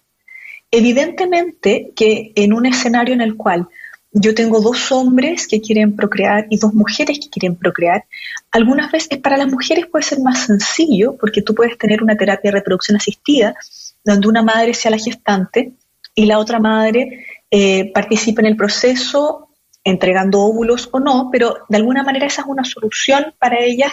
Evidentemente 0.70 1.92
que 1.94 2.32
en 2.34 2.52
un 2.52 2.66
escenario 2.66 3.14
en 3.14 3.20
el 3.20 3.36
cual 3.36 3.68
yo 4.14 4.34
tengo 4.34 4.60
dos 4.60 4.92
hombres 4.92 5.48
que 5.48 5.60
quieren 5.60 5.96
procrear 5.96 6.46
y 6.48 6.56
dos 6.56 6.72
mujeres 6.72 7.18
que 7.18 7.28
quieren 7.28 7.56
procrear, 7.56 8.04
algunas 8.52 8.90
veces 8.92 9.18
para 9.18 9.36
las 9.36 9.48
mujeres 9.48 9.86
puede 9.86 10.04
ser 10.04 10.20
más 10.20 10.46
sencillo 10.46 11.16
porque 11.18 11.42
tú 11.42 11.54
puedes 11.54 11.76
tener 11.76 12.02
una 12.02 12.16
terapia 12.16 12.52
de 12.52 12.58
reproducción 12.58 12.96
asistida 12.96 13.56
donde 14.04 14.28
una 14.28 14.42
madre 14.42 14.72
sea 14.72 14.92
la 14.92 14.98
gestante 14.98 15.72
y 16.14 16.26
la 16.26 16.38
otra 16.38 16.60
madre 16.60 17.26
eh, 17.50 17.90
participe 17.92 18.40
en 18.40 18.46
el 18.46 18.56
proceso 18.56 19.48
entregando 19.82 20.40
óvulos 20.40 20.88
o 20.92 21.00
no, 21.00 21.28
pero 21.30 21.58
de 21.68 21.76
alguna 21.76 22.04
manera 22.04 22.26
esa 22.26 22.42
es 22.42 22.48
una 22.48 22.64
solución 22.64 23.34
para 23.38 23.58
ellas 23.60 23.92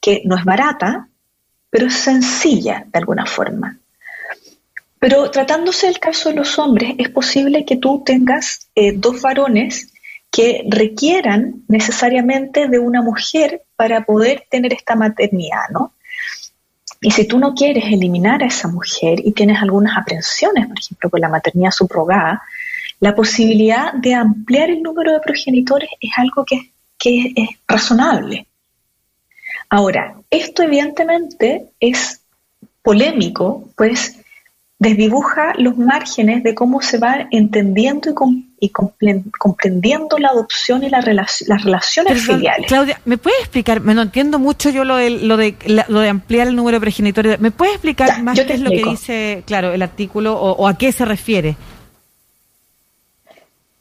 que 0.00 0.22
no 0.24 0.36
es 0.36 0.44
barata, 0.44 1.08
pero 1.68 1.86
es 1.86 1.94
sencilla 1.94 2.86
de 2.90 2.98
alguna 2.98 3.26
forma. 3.26 3.78
Pero 5.00 5.30
tratándose 5.30 5.86
del 5.86 5.98
caso 5.98 6.28
de 6.28 6.36
los 6.36 6.58
hombres, 6.58 6.94
es 6.98 7.08
posible 7.08 7.64
que 7.64 7.76
tú 7.76 8.02
tengas 8.04 8.68
eh, 8.74 8.92
dos 8.92 9.22
varones 9.22 9.92
que 10.30 10.64
requieran 10.68 11.64
necesariamente 11.68 12.68
de 12.68 12.78
una 12.78 13.02
mujer 13.02 13.62
para 13.76 14.04
poder 14.04 14.44
tener 14.50 14.74
esta 14.74 14.94
maternidad, 14.94 15.70
¿no? 15.72 15.94
Y 17.00 17.10
si 17.12 17.26
tú 17.26 17.38
no 17.38 17.54
quieres 17.54 17.84
eliminar 17.86 18.42
a 18.42 18.46
esa 18.46 18.68
mujer 18.68 19.20
y 19.24 19.32
tienes 19.32 19.60
algunas 19.62 19.96
aprensiones, 19.96 20.66
por 20.66 20.78
ejemplo, 20.78 21.10
con 21.10 21.20
la 21.22 21.30
maternidad 21.30 21.70
subrogada, 21.70 22.42
la 23.00 23.14
posibilidad 23.14 23.94
de 23.94 24.14
ampliar 24.14 24.68
el 24.68 24.82
número 24.82 25.14
de 25.14 25.20
progenitores 25.20 25.88
es 25.98 26.10
algo 26.18 26.44
que, 26.44 26.72
que 26.98 27.32
es 27.34 27.48
razonable. 27.66 28.46
Ahora, 29.70 30.16
esto 30.28 30.62
evidentemente 30.62 31.70
es 31.80 32.20
polémico, 32.82 33.70
pues 33.74 34.20
desdibuja 34.80 35.52
los 35.58 35.76
márgenes 35.76 36.42
de 36.42 36.54
cómo 36.54 36.80
se 36.80 36.96
va 36.98 37.28
entendiendo 37.30 38.10
y, 38.10 38.14
com- 38.14 38.44
y 38.58 38.70
comple- 38.70 39.24
comprendiendo 39.38 40.16
la 40.18 40.28
adopción 40.30 40.82
y 40.82 40.88
la 40.88 41.00
relac- 41.02 41.46
las 41.46 41.62
relaciones 41.62 42.14
Perdón, 42.14 42.36
filiales. 42.38 42.66
Claudia, 42.66 43.00
¿me 43.04 43.18
puedes 43.18 43.38
explicar? 43.40 43.80
Me 43.82 43.94
no 43.94 44.00
entiendo 44.02 44.38
mucho 44.38 44.70
yo 44.70 44.84
lo 44.84 44.96
de, 44.96 45.10
lo 45.10 45.36
de, 45.36 45.54
lo 45.88 46.00
de 46.00 46.08
ampliar 46.08 46.48
el 46.48 46.56
número 46.56 46.76
de 46.76 46.80
progenitores. 46.80 47.38
¿Me 47.40 47.50
puedes 47.50 47.74
explicar 47.74 48.08
Ya, 48.08 48.18
más 48.22 48.40
qué 48.40 48.54
es 48.54 48.60
lo 48.60 48.70
que 48.70 48.82
dice, 48.82 49.42
claro, 49.46 49.72
el 49.72 49.82
artículo 49.82 50.32
o, 50.34 50.52
o 50.52 50.66
a 50.66 50.78
qué 50.78 50.90
se 50.92 51.04
refiere? 51.04 51.56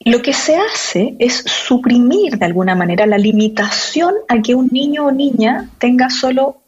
Lo 0.02 0.22
que 0.22 0.34
se 0.34 0.56
hace 0.58 1.16
es 1.20 1.44
suprimir 1.46 2.38
de 2.38 2.46
alguna 2.46 2.76
manera 2.76 3.06
la 3.06 3.18
limitación 3.18 4.14
a 4.28 4.42
que 4.42 4.56
un 4.56 4.68
niño 4.72 5.06
o 5.08 5.12
niña 5.12 5.70
tenga 5.78 6.10
solo 6.10 6.62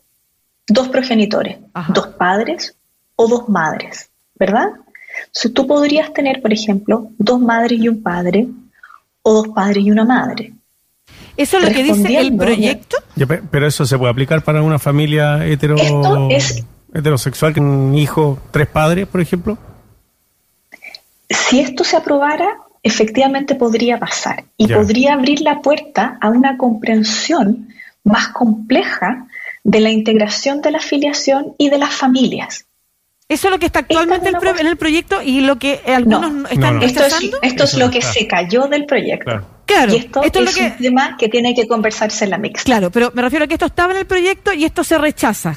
dos 0.67 0.87
progenitores, 0.89 1.57
Ajá. 1.73 1.91
dos 1.93 2.07
padres 2.07 2.75
o 3.15 3.27
dos 3.27 3.47
madres, 3.49 4.09
¿verdad? 4.41 4.69
Si 5.31 5.49
tú 5.49 5.67
podrías 5.67 6.11
tener, 6.13 6.41
por 6.41 6.51
ejemplo, 6.51 7.11
dos 7.19 7.39
madres 7.39 7.79
y 7.79 7.87
un 7.87 8.01
padre 8.01 8.47
o 9.21 9.33
dos 9.33 9.49
padres 9.49 9.85
y 9.85 9.91
una 9.91 10.03
madre. 10.03 10.53
¿Eso 11.37 11.59
es 11.59 11.63
lo 11.63 11.69
que 11.69 11.83
dice 11.83 12.17
el 12.17 12.35
proyecto? 12.35 12.97
pero 13.51 13.67
eso 13.67 13.85
se 13.85 13.99
puede 13.99 14.11
aplicar 14.11 14.43
para 14.43 14.63
una 14.63 14.79
familia 14.79 15.45
hetero, 15.45 15.75
heterosexual, 16.91 17.53
con 17.53 17.65
un 17.65 17.95
hijo, 17.95 18.39
tres 18.49 18.67
padres, 18.67 19.07
por 19.07 19.21
ejemplo. 19.21 19.59
Si 21.29 21.59
esto 21.59 21.83
se 21.83 21.97
aprobara, 21.97 22.57
efectivamente 22.81 23.53
podría 23.53 23.99
pasar 23.99 24.45
y 24.57 24.67
podría 24.67 25.13
abrir 25.13 25.41
la 25.41 25.61
puerta 25.61 26.17
a 26.19 26.29
una 26.29 26.57
comprensión 26.57 27.69
más 28.03 28.29
compleja 28.29 29.27
de 29.63 29.81
la 29.81 29.91
integración 29.91 30.63
de 30.63 30.71
la 30.71 30.79
afiliación 30.79 31.53
y 31.59 31.69
de 31.69 31.77
las 31.77 31.93
familias. 31.93 32.65
Eso 33.31 33.47
es 33.47 33.51
lo 33.51 33.59
que 33.59 33.67
está 33.67 33.79
actualmente 33.79 34.27
en 34.27 34.67
el 34.67 34.75
proyecto 34.75 35.21
y 35.21 35.39
lo 35.39 35.57
que 35.57 35.79
algunos 35.87 36.51
están 36.51 36.83
esto 36.83 37.05
es, 37.05 37.31
esto 37.41 37.63
es 37.63 37.73
lo 37.75 37.89
que 37.89 38.01
se 38.01 38.27
cayó 38.27 38.67
del 38.67 38.85
proyecto. 38.85 39.47
Claro. 39.65 39.93
y 39.93 39.97
esto, 39.97 40.21
es, 40.21 40.35
lo 40.35 40.51
que, 40.51 40.65
un 40.65 40.77
tema 40.77 41.15
que 41.17 41.29
tiene 41.29 41.55
que 41.55 41.65
conversarse 41.65 42.25
en 42.25 42.31
la 42.31 42.37
mix. 42.37 42.65
Claro, 42.65 42.91
pero 42.91 43.11
me 43.13 43.21
refiero 43.21 43.45
a 43.45 43.47
que 43.47 43.53
esto 43.53 43.67
estaba 43.67 43.93
en 43.93 43.99
el 43.99 44.05
proyecto 44.05 44.51
y 44.51 44.65
esto 44.65 44.83
se 44.83 44.97
rechaza. 44.97 45.55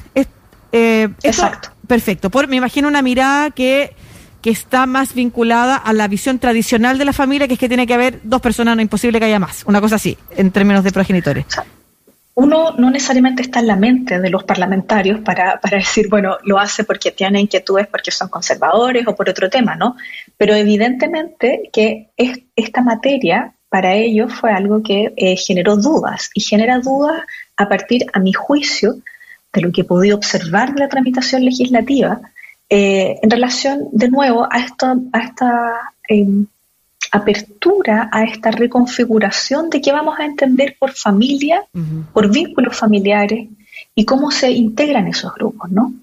Eh, 0.70 1.08
Exacto. 1.24 1.70
Perfecto. 1.88 2.30
Por, 2.30 2.46
me 2.46 2.54
imagino 2.54 2.86
una 2.86 3.02
mirada 3.02 3.50
que 3.50 3.92
que 4.40 4.50
está 4.50 4.84
más 4.84 5.14
vinculada 5.14 5.74
a 5.74 5.94
la 5.94 6.06
visión 6.06 6.38
tradicional 6.38 6.98
de 6.98 7.06
la 7.06 7.14
familia, 7.14 7.48
que 7.48 7.54
es 7.54 7.58
que 7.58 7.66
tiene 7.66 7.86
que 7.86 7.94
haber 7.94 8.20
dos 8.24 8.42
personas, 8.42 8.76
no 8.76 8.82
es 8.82 8.84
imposible 8.84 9.18
que 9.18 9.24
haya 9.24 9.38
más, 9.38 9.62
una 9.64 9.80
cosa 9.80 9.94
así, 9.94 10.18
en 10.36 10.50
términos 10.50 10.84
de 10.84 10.92
progenitores. 10.92 11.46
Uno 12.36 12.72
no 12.72 12.90
necesariamente 12.90 13.42
está 13.42 13.60
en 13.60 13.68
la 13.68 13.76
mente 13.76 14.18
de 14.18 14.30
los 14.30 14.42
parlamentarios 14.42 15.20
para, 15.20 15.60
decir, 15.70 16.08
bueno, 16.08 16.38
lo 16.42 16.58
hace 16.58 16.82
porque 16.82 17.12
tiene 17.12 17.40
inquietudes 17.40 17.86
porque 17.86 18.10
son 18.10 18.28
conservadores 18.28 19.06
o 19.06 19.14
por 19.14 19.28
otro 19.28 19.48
tema, 19.48 19.76
¿no? 19.76 19.96
Pero 20.36 20.54
evidentemente 20.54 21.70
que 21.72 22.10
es, 22.16 22.40
esta 22.56 22.82
materia 22.82 23.54
para 23.68 23.94
ellos 23.94 24.32
fue 24.32 24.52
algo 24.52 24.82
que 24.82 25.12
eh, 25.16 25.36
generó 25.36 25.76
dudas 25.76 26.30
y 26.34 26.40
genera 26.40 26.80
dudas 26.80 27.22
a 27.56 27.68
partir, 27.68 28.06
a 28.12 28.18
mi 28.18 28.32
juicio, 28.32 28.96
de 29.52 29.60
lo 29.60 29.70
que 29.70 29.82
he 29.82 29.84
podido 29.84 30.16
observar 30.16 30.74
de 30.74 30.80
la 30.80 30.88
tramitación 30.88 31.44
legislativa, 31.44 32.20
eh, 32.68 33.18
en 33.22 33.30
relación, 33.30 33.88
de 33.92 34.08
nuevo, 34.08 34.48
a 34.50 34.58
esta 34.58 34.96
em, 36.08 36.46
apertura, 37.14 38.08
a 38.12 38.24
esta 38.24 38.50
reconfiguración 38.50 39.70
de 39.70 39.80
qué 39.80 39.92
vamos 39.92 40.18
a 40.18 40.24
entender 40.24 40.76
por 40.78 40.92
familia, 40.92 41.64
por 42.12 42.30
vínculos 42.30 42.76
familiares 42.76 43.48
y 43.94 44.04
cómo 44.04 44.30
se 44.30 44.50
integran 44.50 45.06
esos 45.06 45.32
grupos, 45.34 45.70
¿no? 45.70 45.94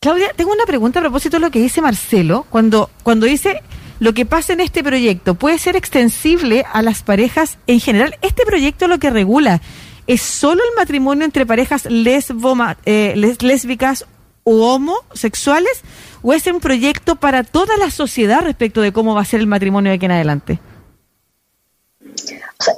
Claudia, 0.00 0.28
tengo 0.34 0.52
una 0.52 0.66
pregunta 0.66 0.98
a 0.98 1.02
propósito 1.02 1.36
de 1.36 1.40
lo 1.40 1.50
que 1.50 1.60
dice 1.60 1.80
Marcelo, 1.80 2.46
cuando, 2.50 2.90
cuando 3.02 3.26
dice 3.26 3.62
lo 4.00 4.12
que 4.12 4.26
pasa 4.26 4.52
en 4.52 4.60
este 4.60 4.82
proyecto 4.82 5.36
puede 5.36 5.58
ser 5.58 5.76
extensible 5.76 6.64
a 6.72 6.82
las 6.82 7.02
parejas 7.02 7.58
en 7.66 7.80
general. 7.80 8.16
Este 8.20 8.44
proyecto 8.44 8.88
lo 8.88 8.98
que 8.98 9.10
regula 9.10 9.62
es 10.06 10.20
solo 10.20 10.62
el 10.62 10.76
matrimonio 10.76 11.24
entre 11.24 11.46
parejas 11.46 11.86
lesbo, 11.86 12.56
eh, 12.84 13.14
lésbicas 13.40 14.04
u 14.46 14.62
homosexuales 14.62 15.82
o 16.22 16.32
es 16.32 16.46
un 16.46 16.60
proyecto 16.60 17.16
para 17.16 17.44
toda 17.44 17.76
la 17.76 17.90
sociedad 17.90 18.40
respecto 18.40 18.80
de 18.80 18.92
cómo 18.92 19.14
va 19.14 19.20
a 19.20 19.26
ser 19.26 19.40
el 19.40 19.46
matrimonio 19.46 19.90
de 19.90 19.96
aquí 19.96 20.06
en 20.06 20.12
adelante? 20.12 20.58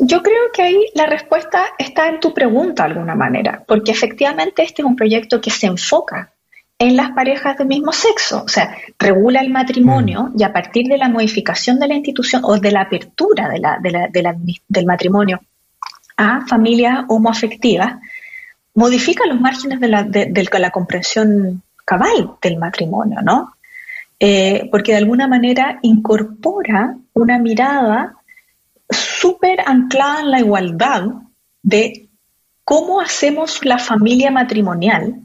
yo 0.00 0.22
creo 0.22 0.50
que 0.52 0.62
ahí 0.62 0.86
la 0.94 1.06
respuesta 1.06 1.66
está 1.78 2.08
en 2.08 2.20
tu 2.20 2.34
pregunta 2.34 2.82
de 2.82 2.90
alguna 2.90 3.14
manera, 3.14 3.62
porque 3.66 3.92
efectivamente 3.92 4.62
este 4.62 4.82
es 4.82 4.86
un 4.86 4.96
proyecto 4.96 5.40
que 5.40 5.50
se 5.50 5.66
enfoca 5.66 6.32
en 6.78 6.96
las 6.96 7.10
parejas 7.10 7.56
del 7.58 7.68
mismo 7.68 7.92
sexo, 7.92 8.44
o 8.44 8.48
sea, 8.48 8.76
regula 8.98 9.40
el 9.40 9.50
matrimonio 9.50 10.24
mm. 10.24 10.40
y 10.40 10.42
a 10.44 10.52
partir 10.52 10.86
de 10.86 10.98
la 10.98 11.08
modificación 11.08 11.78
de 11.78 11.88
la 11.88 11.94
institución 11.94 12.42
o 12.44 12.58
de 12.58 12.70
la 12.70 12.82
apertura 12.82 13.48
de 13.48 13.60
la, 13.60 13.78
del 14.68 14.86
matrimonio 14.86 15.40
a 16.16 16.46
familias 16.46 17.04
homoafectivas, 17.08 17.96
modifica 18.78 19.26
los 19.26 19.40
márgenes 19.40 19.80
de 19.80 19.88
la, 19.88 20.04
de, 20.04 20.48
la 20.52 20.70
comprensión 20.70 21.62
cabal 21.84 22.34
del 22.40 22.58
matrimonio, 22.58 23.20
¿no? 23.22 23.54
Eh, 24.20 24.68
porque 24.70 24.92
de 24.92 24.98
alguna 24.98 25.26
manera 25.26 25.80
incorpora 25.82 26.96
una 27.12 27.38
mirada 27.40 28.14
súper 28.88 29.60
anclada 29.66 30.20
en 30.20 30.30
la 30.30 30.38
igualdad 30.38 31.02
de 31.60 32.08
cómo 32.62 33.00
hacemos 33.00 33.64
la 33.64 33.78
familia 33.78 34.30
matrimonial 34.30 35.22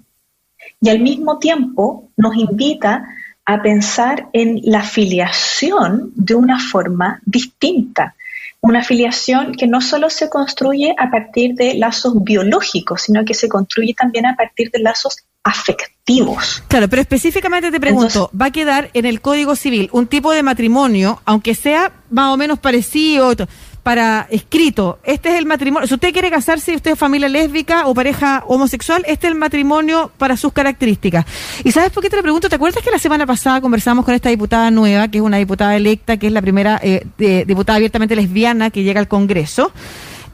y 0.82 0.90
al 0.90 1.00
mismo 1.00 1.38
tiempo 1.38 2.10
nos 2.18 2.36
invita 2.36 3.06
a 3.46 3.62
pensar 3.62 4.30
en 4.34 4.62
la 4.64 4.82
filiación 4.82 6.12
de 6.16 6.34
una 6.34 6.60
forma 6.60 7.22
distinta, 7.26 8.16
una 8.64 8.80
afiliación 8.80 9.54
que 9.56 9.68
no 9.68 9.82
solo 9.82 10.10
se 10.10 10.30
construye 10.30 10.96
a 10.98 11.12
partir 11.12 11.54
de 11.54 11.74
lazos 11.74 12.14
biológicos, 12.24 13.04
sino 13.04 13.26
que 13.26 13.34
se 13.34 13.50
construye 13.50 13.94
también 13.94 14.26
a 14.26 14.38
partir 14.38 14.72
de 14.72 14.80
lazos 14.80 15.18
afectivos. 15.44 16.64
Claro, 16.70 16.88
pero 16.88 17.02
específicamente 17.02 17.72
te 17.72 17.80
pregunto, 17.82 18.32
¿va 18.40 18.46
a 18.46 18.52
quedar 18.52 18.90
en 18.94 19.06
el 19.06 19.20
Código 19.20 19.58
Civil 19.58 19.90
un 19.92 20.08
tipo 20.08 20.32
de 20.32 20.44
matrimonio, 20.44 21.22
aunque 21.26 21.56
sea 21.56 21.92
más 22.10 22.34
o 22.34 22.38
menos 22.38 22.58
parecido, 22.58 23.36
para 23.84 24.28
escrito, 24.32 25.00
este 25.04 25.30
es 25.30 25.36
el 25.36 25.46
matrimonio, 25.46 25.88
si 25.88 25.94
usted 25.94 26.14
quiere 26.14 26.30
casarse 26.30 26.74
usted 26.74 26.92
es 26.92 27.00
familia 27.00 27.28
lésbica 27.28 27.86
o 27.86 27.94
pareja 27.94 28.44
homosexual, 28.48 29.04
este 29.06 29.28
es 29.28 29.34
el 29.34 29.38
matrimonio 29.38 30.10
para 30.18 30.38
sus 30.38 30.54
características. 30.54 31.26
¿Y 31.66 31.72
sabes 31.74 31.92
por 31.92 32.02
qué 32.02 32.10
te 32.10 32.16
lo 32.16 32.22
pregunto? 32.22 32.48
¿Te 32.48 32.56
acuerdas 32.56 32.82
que 32.82 32.92
la 32.92 33.00
semana 33.00 33.26
pasada 33.26 33.60
conversamos 33.60 34.06
con 34.06 34.14
esta 34.14 34.30
diputada 34.30 34.72
nueva, 34.72 35.10
que 35.10 35.18
es 35.18 35.24
una 35.24 35.38
diputada 35.38 35.76
electa, 35.76 36.16
que 36.18 36.28
es 36.28 36.34
la 36.34 36.42
primera 36.42 36.80
eh, 36.82 37.06
diputada 37.46 37.76
abiertamente 37.76 38.16
lesbiana 38.16 38.70
que 38.70 38.84
llega 38.84 39.02
al 39.02 39.10
Congreso? 39.10 39.74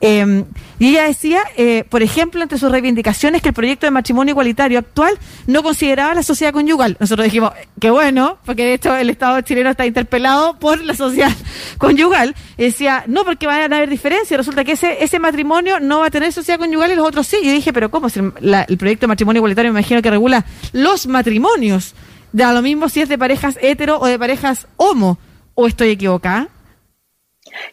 Eh, 0.01 0.45
y 0.79 0.89
ella 0.89 1.03
decía, 1.03 1.41
eh, 1.57 1.83
por 1.89 2.01
ejemplo, 2.01 2.41
entre 2.41 2.57
sus 2.57 2.71
reivindicaciones, 2.71 3.41
que 3.41 3.49
el 3.49 3.53
proyecto 3.53 3.85
de 3.85 3.91
matrimonio 3.91 4.31
igualitario 4.31 4.79
actual 4.79 5.19
no 5.45 5.61
consideraba 5.61 6.13
la 6.13 6.23
sociedad 6.23 6.53
conyugal. 6.53 6.95
Nosotros 6.99 7.25
dijimos, 7.25 7.51
qué 7.81 7.89
bueno, 7.89 8.37
porque 8.45 8.63
de 8.65 8.73
hecho 8.75 8.95
el 8.95 9.09
Estado 9.09 9.41
chileno 9.41 9.69
está 9.71 9.85
interpelado 9.85 10.57
por 10.57 10.81
la 10.83 10.95
sociedad 10.95 11.31
conyugal. 11.77 12.33
Y 12.57 12.63
decía, 12.63 13.03
no, 13.07 13.25
porque 13.25 13.45
van 13.45 13.73
a 13.73 13.77
haber 13.77 13.89
diferencias. 13.89 14.37
Resulta 14.37 14.63
que 14.63 14.71
ese, 14.71 15.19
matrimonio 15.19 15.81
no 15.81 15.99
va 15.99 16.07
a 16.07 16.11
tener 16.11 16.31
sociedad 16.31 16.59
conyugal 16.59 16.91
y 16.91 16.95
los 16.95 17.05
otros 17.05 17.27
sí. 17.27 17.37
Y 17.41 17.47
yo 17.47 17.51
dije, 17.51 17.73
pero 17.73 17.91
¿cómo? 17.91 18.09
Si 18.09 18.19
el 18.19 18.77
proyecto 18.77 19.05
de 19.05 19.07
matrimonio 19.07 19.39
igualitario 19.39 19.73
me 19.73 19.79
imagino 19.79 20.01
que 20.01 20.09
regula 20.09 20.45
los 20.71 21.07
matrimonios. 21.07 21.93
Da 22.31 22.53
lo 22.53 22.61
mismo 22.61 22.87
si 22.87 23.01
es 23.01 23.09
de 23.09 23.17
parejas 23.17 23.57
hetero 23.61 23.99
o 23.99 24.05
de 24.05 24.17
parejas 24.17 24.67
homo. 24.77 25.17
¿O 25.55 25.67
estoy 25.67 25.89
equivocada? 25.89 26.47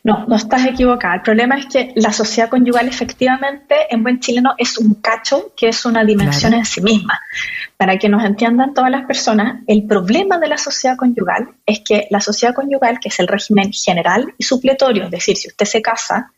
No, 0.04 0.24
no 0.26 0.36
estás 0.36 0.64
equivocada. 0.66 1.16
El 1.16 1.22
problema 1.22 1.58
es 1.58 1.66
que 1.66 1.92
la 1.96 2.12
sociedad 2.12 2.48
conyugal 2.48 2.88
efectivamente 2.88 3.74
en 3.90 4.02
buen 4.02 4.20
chileno 4.20 4.54
es 4.58 4.78
un 4.78 4.94
cacho 4.94 5.52
que 5.56 5.68
es 5.68 5.84
una 5.84 6.04
dimensión 6.04 6.54
en 6.54 6.64
sí 6.64 6.80
misma. 6.80 7.20
Para 7.76 7.98
que 7.98 8.08
nos 8.08 8.24
entiendan 8.24 8.74
todas 8.74 8.90
las 8.90 9.04
personas, 9.06 9.62
el 9.66 9.86
problema 9.86 10.38
de 10.38 10.48
la 10.48 10.58
sociedad 10.58 10.96
conyugal 10.96 11.48
es 11.64 11.80
que 11.80 12.06
la 12.10 12.20
sociedad 12.20 12.54
conyugal, 12.54 12.98
que 13.00 13.08
es 13.08 13.20
el 13.20 13.28
régimen 13.28 13.72
general 13.72 14.34
y 14.38 14.44
supletorio, 14.44 15.04
es 15.04 15.10
decir, 15.10 15.36
si 15.36 15.48
usted 15.48 15.66
se 15.66 15.82
casa 15.82 16.32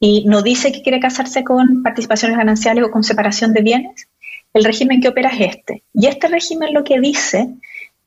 y 0.00 0.24
no 0.26 0.42
dice 0.42 0.72
que 0.72 0.82
quiere 0.82 1.00
casarse 1.00 1.44
con 1.44 1.82
participaciones 1.82 2.36
gananciales 2.36 2.84
o 2.84 2.90
con 2.90 3.02
separación 3.02 3.52
de 3.52 3.62
bienes, 3.62 4.08
el 4.54 4.64
régimen 4.64 5.00
que 5.00 5.08
opera 5.08 5.30
es 5.30 5.56
este. 5.56 5.82
Y 5.92 6.06
este 6.06 6.28
régimen 6.28 6.72
lo 6.72 6.84
que 6.84 7.00
dice 7.00 7.48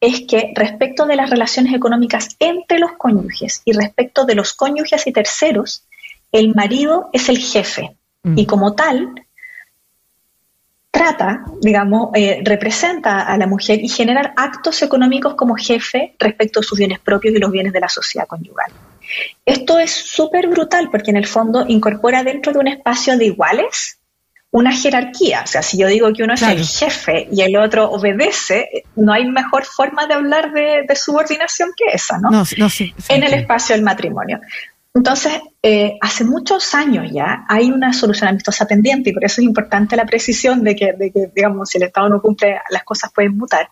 es 0.01 0.21
que 0.27 0.51
respecto 0.55 1.05
de 1.05 1.15
las 1.15 1.29
relaciones 1.29 1.73
económicas 1.73 2.35
entre 2.39 2.79
los 2.79 2.93
cónyuges 2.93 3.61
y 3.65 3.71
respecto 3.71 4.25
de 4.25 4.35
los 4.35 4.53
cónyuges 4.53 5.05
y 5.05 5.13
terceros, 5.13 5.85
el 6.31 6.55
marido 6.55 7.09
es 7.13 7.29
el 7.29 7.37
jefe 7.37 7.95
mm. 8.23 8.37
y 8.37 8.45
como 8.47 8.73
tal 8.73 9.13
trata, 10.89 11.45
digamos, 11.61 12.09
eh, 12.15 12.41
representa 12.43 13.21
a 13.21 13.37
la 13.37 13.47
mujer 13.47 13.79
y 13.81 13.87
genera 13.87 14.33
actos 14.35 14.81
económicos 14.81 15.35
como 15.35 15.55
jefe 15.55 16.15
respecto 16.19 16.59
a 16.59 16.63
sus 16.63 16.77
bienes 16.77 16.99
propios 16.99 17.35
y 17.35 17.39
los 17.39 17.51
bienes 17.51 17.71
de 17.71 17.79
la 17.79 17.89
sociedad 17.89 18.27
conyugal. 18.27 18.71
Esto 19.45 19.79
es 19.79 19.91
súper 19.91 20.47
brutal 20.47 20.89
porque 20.91 21.11
en 21.11 21.17
el 21.17 21.27
fondo 21.27 21.65
incorpora 21.67 22.23
dentro 22.23 22.53
de 22.53 22.59
un 22.59 22.67
espacio 22.67 23.17
de 23.17 23.25
iguales 23.25 23.99
una 24.51 24.73
jerarquía. 24.73 25.41
O 25.43 25.47
sea, 25.47 25.61
si 25.61 25.77
yo 25.77 25.87
digo 25.87 26.11
que 26.13 26.23
uno 26.23 26.33
es 26.33 26.41
el 26.41 26.65
jefe 26.65 27.27
y 27.31 27.41
el 27.41 27.55
otro 27.57 27.89
obedece, 27.89 28.83
no 28.95 29.13
hay 29.13 29.25
mejor 29.25 29.65
forma 29.65 30.07
de 30.07 30.13
hablar 30.13 30.51
de, 30.51 30.85
subordinación 30.95 31.71
que 31.75 31.95
esa, 31.95 32.19
¿no? 32.19 32.29
no, 32.29 32.43
no 32.57 32.69
sí, 32.69 32.93
en 33.07 33.23
el 33.23 33.33
espacio 33.33 33.75
del 33.75 33.83
matrimonio. 33.83 34.39
Entonces, 34.93 35.39
eh, 35.63 35.97
hace 36.01 36.25
muchos 36.25 36.75
años 36.75 37.09
ya 37.13 37.45
hay 37.47 37.71
una 37.71 37.93
solución 37.93 38.27
amistosa 38.27 38.65
pendiente 38.65 39.09
y 39.09 39.13
por 39.13 39.23
eso 39.23 39.39
es 39.39 39.47
importante 39.47 39.95
la 39.95 40.05
precisión 40.05 40.65
de 40.65 40.75
que, 40.75 40.91
de 40.93 41.11
que, 41.11 41.31
digamos, 41.33 41.69
si 41.69 41.77
el 41.77 41.85
Estado 41.85 42.09
no 42.09 42.21
cumple, 42.21 42.59
las 42.69 42.83
cosas 42.83 43.09
pueden 43.13 43.37
mutar. 43.37 43.69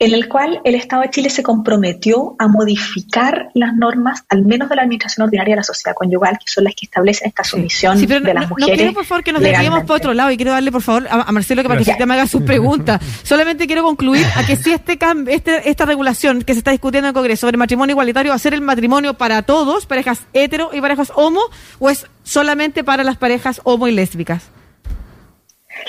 En 0.00 0.14
el 0.14 0.28
cual 0.28 0.60
el 0.62 0.76
Estado 0.76 1.02
de 1.02 1.10
Chile 1.10 1.28
se 1.28 1.42
comprometió 1.42 2.36
a 2.38 2.46
modificar 2.46 3.50
las 3.54 3.74
normas, 3.74 4.24
al 4.28 4.44
menos 4.44 4.68
de 4.68 4.76
la 4.76 4.82
Administración 4.82 5.24
Ordinaria 5.24 5.54
de 5.54 5.56
la 5.56 5.64
Sociedad 5.64 5.96
Conyugal, 5.96 6.38
que 6.38 6.46
son 6.46 6.64
las 6.64 6.74
que 6.74 6.86
establecen 6.86 7.28
esta 7.28 7.42
sumisión 7.42 7.98
de 7.98 8.34
las 8.34 8.48
mujeres. 8.48 8.70
No 8.70 8.76
quiero, 8.76 8.92
por 8.92 9.04
favor, 9.04 9.24
que 9.24 9.32
nos 9.32 9.42
desviemos 9.42 9.82
por 9.84 9.96
otro 9.96 10.14
lado 10.14 10.30
y 10.30 10.36
quiero 10.36 10.52
darle, 10.52 10.70
por 10.70 10.82
favor, 10.82 11.08
a, 11.10 11.32
Marcelo 11.32 11.62
que 11.62 11.68
para 11.68 11.82
que 11.82 12.06
me 12.06 12.14
haga 12.14 12.26
sus 12.28 12.42
preguntas. 12.42 13.00
Solamente 13.24 13.66
quiero 13.66 13.82
concluir 13.82 14.24
a 14.36 14.46
que 14.46 14.54
si 14.54 14.70
este, 14.70 14.98
este 15.28 15.68
esta 15.68 15.84
regulación 15.84 16.42
que 16.42 16.52
se 16.52 16.58
está 16.58 16.70
discutiendo 16.70 17.08
en 17.08 17.10
el 17.10 17.14
Congreso 17.14 17.46
sobre 17.46 17.56
matrimonio 17.56 17.92
igualitario 17.94 18.30
va 18.30 18.36
a 18.36 18.38
ser 18.38 18.54
el 18.54 18.60
matrimonio 18.60 19.14
para 19.14 19.42
todos, 19.42 19.86
parejas 19.86 20.20
hetero 20.32 20.70
y 20.72 20.80
parejas 20.80 21.12
homo, 21.16 21.40
o 21.80 21.90
es 21.90 22.06
solamente 22.22 22.84
para 22.84 23.02
las 23.02 23.16
parejas 23.16 23.60
homo 23.64 23.88
y 23.88 23.92
lésbicas. 23.92 24.50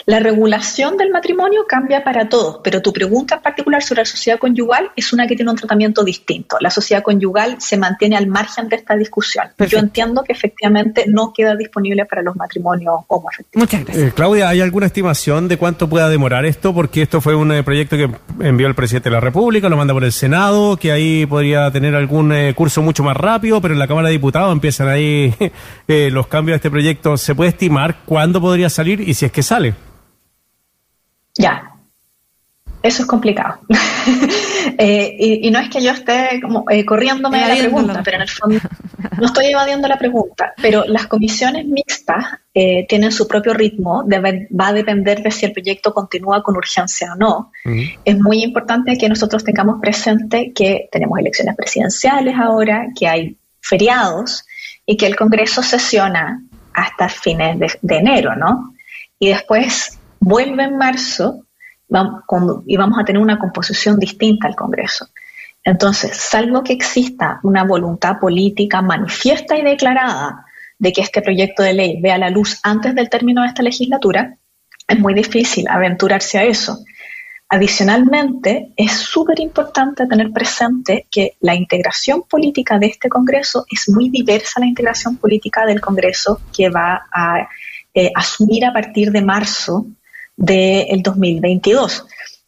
La 0.05 0.19
regulación 0.19 0.97
del 0.97 1.11
matrimonio 1.11 1.65
cambia 1.67 2.03
para 2.03 2.29
todos, 2.29 2.59
pero 2.63 2.81
tu 2.81 2.93
pregunta 2.93 3.35
en 3.35 3.41
particular 3.41 3.83
sobre 3.83 4.01
la 4.01 4.05
sociedad 4.05 4.39
conyugal 4.39 4.91
es 4.95 5.13
una 5.13 5.27
que 5.27 5.35
tiene 5.35 5.51
un 5.51 5.57
tratamiento 5.57 6.03
distinto. 6.03 6.57
La 6.59 6.69
sociedad 6.69 7.03
conyugal 7.03 7.57
se 7.59 7.77
mantiene 7.77 8.17
al 8.17 8.27
margen 8.27 8.69
de 8.69 8.77
esta 8.77 8.95
discusión. 8.95 9.45
Yo 9.67 9.79
entiendo 9.79 10.23
que 10.23 10.33
efectivamente 10.33 11.05
no 11.07 11.33
queda 11.33 11.55
disponible 11.55 12.05
para 12.05 12.21
los 12.21 12.35
matrimonios 12.35 12.95
homosexuales. 13.07 13.55
Muchas 13.55 13.85
gracias. 13.85 14.07
Eh, 14.07 14.13
Claudia, 14.15 14.49
¿hay 14.49 14.61
alguna 14.61 14.85
estimación 14.87 15.47
de 15.47 15.57
cuánto 15.57 15.89
pueda 15.89 16.09
demorar 16.09 16.45
esto? 16.45 16.73
Porque 16.73 17.01
esto 17.01 17.21
fue 17.21 17.35
un 17.35 17.51
eh, 17.51 17.63
proyecto 17.63 17.97
que 17.97 18.09
envió 18.39 18.67
el 18.67 18.75
presidente 18.75 19.09
de 19.09 19.15
la 19.15 19.21
República, 19.21 19.69
lo 19.69 19.77
manda 19.77 19.93
por 19.93 20.03
el 20.03 20.11
Senado, 20.11 20.77
que 20.77 20.91
ahí 20.91 21.25
podría 21.25 21.71
tener 21.71 21.95
algún 21.95 22.31
eh, 22.31 22.53
curso 22.55 22.81
mucho 22.81 23.03
más 23.03 23.17
rápido, 23.17 23.61
pero 23.61 23.73
en 23.73 23.79
la 23.79 23.87
Cámara 23.87 24.07
de 24.07 24.13
Diputados 24.13 24.51
empiezan 24.51 24.87
ahí 24.87 25.33
los 25.87 26.27
cambios 26.27 26.53
de 26.53 26.57
este 26.57 26.71
proyecto. 26.71 27.17
¿Se 27.17 27.35
puede 27.35 27.49
estimar 27.49 27.99
cuándo 28.05 28.41
podría 28.41 28.69
salir 28.69 29.01
y 29.01 29.13
si 29.13 29.25
es 29.25 29.31
que 29.31 29.43
sale? 29.43 29.88
Ya, 31.39 31.69
eso 32.83 33.03
es 33.03 33.07
complicado. 33.07 33.59
Eh, 34.77 35.39
y, 35.41 35.51
no 35.51 35.59
es 35.59 35.69
que 35.69 35.81
yo 35.81 35.91
esté 35.91 36.39
como 36.41 36.63
eh, 36.69 36.85
corriéndome 36.85 37.39
de 37.39 37.47
la 37.47 37.55
pregunta, 37.55 38.01
pero 38.03 38.17
en 38.17 38.21
el 38.21 38.29
fondo 38.29 38.59
no 39.17 39.25
estoy 39.25 39.47
evadiendo 39.47 39.87
la 39.87 39.97
pregunta. 39.97 40.53
Pero 40.61 40.85
las 40.85 41.07
comisiones 41.07 41.65
mixtas 41.65 42.25
eh, 42.53 42.85
tienen 42.87 43.11
su 43.11 43.27
propio 43.27 43.53
ritmo, 43.53 44.05
va 44.07 44.67
a 44.67 44.73
depender 44.73 45.21
de 45.21 45.31
si 45.31 45.45
el 45.45 45.53
proyecto 45.53 45.93
continúa 45.93 46.43
con 46.43 46.55
urgencia 46.55 47.13
o 47.13 47.15
no. 47.15 47.51
Es 48.05 48.19
muy 48.19 48.43
importante 48.43 48.97
que 48.97 49.09
nosotros 49.09 49.43
tengamos 49.43 49.81
presente 49.81 50.53
que 50.53 50.87
tenemos 50.91 51.19
elecciones 51.19 51.55
presidenciales 51.55 52.35
ahora, 52.37 52.87
que 52.97 53.07
hay 53.07 53.37
feriados 53.61 54.45
y 54.85 54.95
que 54.95 55.07
el 55.07 55.15
Congreso 55.15 55.63
sesiona 55.63 56.43
hasta 56.73 57.09
fines 57.09 57.59
de, 57.59 57.71
de 57.81 57.97
enero, 57.97 58.35
¿no? 58.35 58.73
Y 59.17 59.29
después 59.29 59.98
vuelve 60.19 60.63
en 60.63 60.77
marzo 60.77 61.45
y 62.67 62.77
vamos 62.77 62.99
a 62.99 63.03
tener 63.03 63.21
una 63.21 63.39
composición 63.39 63.99
distinta 63.99 64.47
al 64.47 64.55
Congreso. 64.55 65.07
Entonces, 65.63 66.15
salvo 66.15 66.63
que 66.63 66.73
exista 66.73 67.39
una 67.43 67.63
voluntad 67.63 68.19
política 68.19 68.81
manifiesta 68.81 69.57
y 69.57 69.63
declarada 69.63 70.45
de 70.77 70.93
que 70.93 71.01
este 71.01 71.21
proyecto 71.21 71.63
de 71.63 71.73
ley 71.73 72.01
vea 72.01 72.17
la 72.17 72.29
luz 72.29 72.59
antes 72.63 72.95
del 72.95 73.09
término 73.09 73.41
de 73.41 73.49
esta 73.49 73.63
legislatura, 73.63 74.37
es 74.87 74.99
muy 74.99 75.13
difícil 75.13 75.67
aventurarse 75.67 76.37
a 76.39 76.43
eso. 76.43 76.79
Adicionalmente, 77.49 78.73
es 78.77 78.91
súper 78.91 79.39
importante 79.39 80.05
tener 80.05 80.31
presente 80.31 81.07
que 81.09 81.35
la 81.39 81.55
integración 81.55 82.23
política 82.23 82.77
de 82.77 82.85
este 82.85 83.09
Congreso 83.09 83.65
es 83.69 83.89
muy 83.89 84.09
diversa 84.09 84.53
a 84.57 84.59
la 84.61 84.67
integración 84.67 85.17
política 85.17 85.65
del 85.65 85.81
Congreso 85.81 86.39
que 86.55 86.69
va 86.69 87.07
a 87.11 87.49
eh, 87.93 88.11
asumir 88.15 88.65
a 88.65 88.71
partir 88.71 89.11
de 89.11 89.23
marzo 89.23 89.87
del 90.39 91.03
2022. 91.03 92.05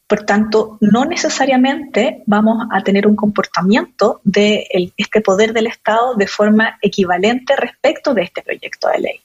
Por 0.08 0.24
tanto, 0.24 0.78
no 0.82 1.06
necesariamente 1.06 2.24
vamos 2.26 2.68
a 2.72 2.84
tener 2.84 3.08
un 3.08 3.16
comportamiento 3.16 4.22
de 4.24 4.66
este 4.98 5.22
poder 5.22 5.54
del 5.54 5.68
Estado 5.68 6.16
de 6.16 6.28
forma 6.28 6.78
equivalente 6.82 7.56
respecto 7.56 8.14
de 8.14 8.24
este 8.24 8.42
proyecto 8.42 8.90
de 8.90 9.00
ley. 9.00 9.22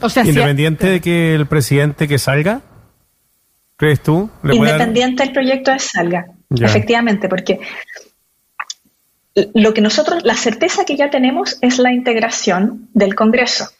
O 0.00 0.08
sea, 0.08 0.24
Independiente 0.24 0.86
de 0.86 1.00
que 1.00 1.34
el 1.34 1.46
presidente 1.46 2.06
que 2.08 2.18
salga, 2.18 2.60
¿crees 3.76 4.02
tú? 4.02 4.30
Independiente 4.42 5.24
del 5.24 5.32
proyecto 5.32 5.72
de 5.72 5.78
salga, 5.78 6.26
efectivamente, 6.50 7.28
porque 7.28 7.60
lo 9.54 9.74
que 9.74 9.80
nosotros, 9.80 10.24
la 10.24 10.34
certeza 10.34 10.84
que 10.84 10.96
ya 10.96 11.10
tenemos 11.10 11.58
es 11.62 11.78
la 11.78 11.92
integración 11.92 12.88
del 12.92 13.14
Congreso. 13.14 13.70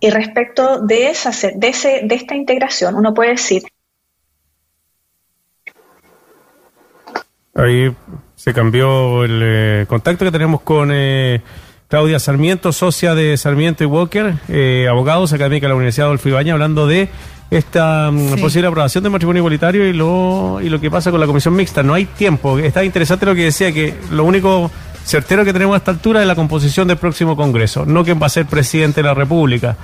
Y 0.00 0.10
respecto 0.10 0.80
de, 0.80 1.10
esa, 1.10 1.30
de, 1.54 1.68
ese, 1.68 2.02
de 2.04 2.14
esta 2.14 2.34
integración, 2.34 2.94
uno 2.94 3.12
puede 3.12 3.30
decir... 3.30 3.62
Ahí 7.54 7.94
se 8.36 8.54
cambió 8.54 9.24
el 9.24 9.40
eh, 9.42 9.86
contacto 9.88 10.24
que 10.24 10.30
tenemos 10.30 10.60
con 10.62 10.90
eh, 10.92 11.42
Claudia 11.88 12.20
Sarmiento, 12.20 12.72
socia 12.72 13.14
de 13.14 13.36
Sarmiento 13.36 13.82
y 13.82 13.86
Walker, 13.86 14.34
eh, 14.48 14.86
abogados 14.88 15.32
académica 15.32 15.66
de 15.66 15.70
la 15.70 15.74
Universidad 15.74 16.06
Adolfo 16.06 16.28
Ibaña, 16.28 16.52
hablando 16.52 16.86
de 16.86 17.08
esta 17.50 18.10
mm, 18.12 18.40
posible 18.40 18.68
aprobación 18.68 19.02
del 19.02 19.10
matrimonio 19.10 19.40
igualitario 19.40 19.84
y 19.84 19.92
lo, 19.92 20.60
y 20.62 20.68
lo 20.68 20.80
que 20.80 20.90
pasa 20.90 21.10
con 21.10 21.18
la 21.18 21.26
comisión 21.26 21.54
mixta. 21.54 21.82
No 21.82 21.94
hay 21.94 22.04
tiempo. 22.04 22.58
Está 22.60 22.84
interesante 22.84 23.26
lo 23.26 23.34
que 23.34 23.44
decía, 23.44 23.72
que 23.72 23.94
lo 24.12 24.24
único 24.24 24.70
certero 25.10 25.44
que 25.44 25.52
tenemos 25.52 25.74
a 25.74 25.78
esta 25.78 25.90
altura 25.90 26.20
es 26.20 26.26
la 26.26 26.36
composición 26.36 26.86
del 26.88 26.96
próximo 26.96 27.36
Congreso, 27.36 27.84
no 27.84 28.04
quién 28.04 28.20
va 28.22 28.26
a 28.26 28.30
ser 28.30 28.46
presidente 28.46 29.02
de 29.02 29.08
la 29.08 29.14
República. 29.14 29.76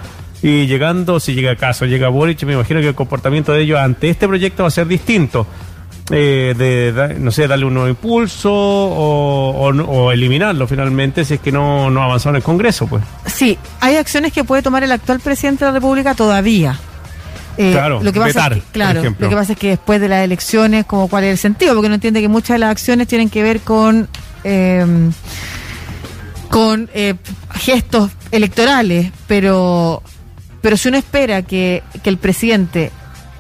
Y 0.43 0.67
llegando, 0.67 1.19
si 1.19 1.35
llega 1.35 1.57
caso, 1.57 1.87
llega 1.87 2.09
Boric, 2.09 2.45
me 2.45 2.53
imagino 2.53 2.81
que 2.81 2.89
el 2.89 2.95
comportamiento 2.95 3.53
de 3.53 3.63
ellos 3.63 3.79
ante 3.79 4.09
este 4.09 4.29
proyecto 4.29 4.63
va 4.63 4.69
a 4.69 4.71
ser 4.71 4.87
distinto. 4.87 5.47
Eh, 6.13 6.55
de, 6.57 7.17
no 7.19 7.33
sé, 7.33 7.49
darle 7.49 7.65
un 7.65 7.75
nuevo 7.75 7.89
impulso 7.89 8.53
o, 8.53 10.13
eliminarlo 10.13 10.69
finalmente 10.69 11.25
si 11.25 11.35
es 11.35 11.41
que 11.41 11.51
no, 11.51 11.91
no 11.91 12.01
avanzado 12.01 12.31
en 12.31 12.37
el 12.37 12.43
Congreso, 12.45 12.87
pues. 12.87 13.03
Sí, 13.27 13.59
hay 13.81 13.97
acciones 13.97 14.33
que 14.33 14.45
puede 14.45 14.63
tomar 14.63 14.85
el 14.85 14.93
actual 14.93 15.19
presidente 15.19 15.65
de 15.65 15.73
la 15.73 15.79
República 15.79 16.15
todavía. 16.15 16.79
Eh, 17.59 17.73
claro, 17.73 18.01
lo 18.03 18.13
que 18.13 18.21
pasa 18.21 18.47
es 18.47 18.55
que, 18.55 18.63
claro, 18.71 19.03
lo 19.19 19.29
que 19.29 19.35
pasa 19.35 19.53
es 19.55 19.59
que 19.59 19.69
después 19.71 20.01
de 20.01 20.09
las 20.09 20.25
elecciones, 20.25 20.85
como 20.85 21.09
cuál 21.09 21.25
es 21.25 21.31
el 21.33 21.39
sentido, 21.39 21.75
porque 21.75 21.89
no 21.89 21.97
entiende 21.97 22.21
que 22.21 22.29
muchas 22.29 22.55
de 22.55 22.59
las 22.61 22.71
acciones 22.71 23.09
tienen 23.09 23.31
que 23.31 23.43
ver 23.43 23.61
con 23.61 24.09
Em, 24.49 25.13
con 26.51 26.89
eh, 26.95 27.15
gestos 27.57 28.13
electorales, 28.31 29.11
pero, 29.27 30.05
pero 30.61 30.77
si 30.77 30.87
uno 30.87 30.99
espera 30.99 31.43
que, 31.43 31.83
el 32.05 32.17
presidente 32.19 32.93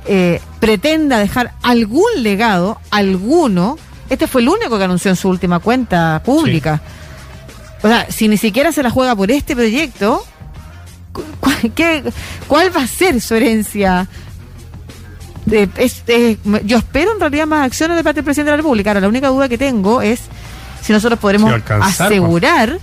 eh, 0.06 0.40
pretenda 0.58 1.18
dejar 1.18 1.52
algún 1.62 2.10
legado, 2.16 2.80
alguno, 2.90 3.78
este 4.10 4.26
fue 4.26 4.40
el 4.40 4.48
único 4.48 4.78
que 4.78 4.84
anunció 4.84 5.12
en 5.12 5.16
su 5.16 5.28
última 5.28 5.60
cuenta 5.60 6.20
pública. 6.24 6.82
O 7.84 7.88
sea, 7.88 8.10
si 8.10 8.26
ni 8.26 8.36
siquiera 8.36 8.72
se 8.72 8.82
la 8.82 8.90
juega 8.90 9.14
por 9.14 9.30
este 9.30 9.54
proyecto, 9.54 10.24
¿cuál, 12.48 12.76
va 12.76 12.82
a 12.82 12.88
ser 12.88 13.20
su 13.20 13.36
herencia? 13.36 14.08
yo 16.64 16.78
espero 16.78 17.12
en 17.12 17.20
realidad 17.20 17.46
más 17.46 17.64
acciones 17.64 17.96
de 17.96 18.02
parte 18.02 18.16
del 18.18 18.24
presidente 18.24 18.50
de 18.50 18.56
la 18.56 18.62
República. 18.64 18.90
Ahora, 18.90 19.02
la 19.02 19.08
única 19.08 19.28
duda 19.28 19.48
que 19.48 19.56
tengo 19.56 20.02
es 20.02 20.22
si 20.86 20.92
nosotros 20.92 21.18
podremos 21.18 21.52
asegurar 21.80 22.78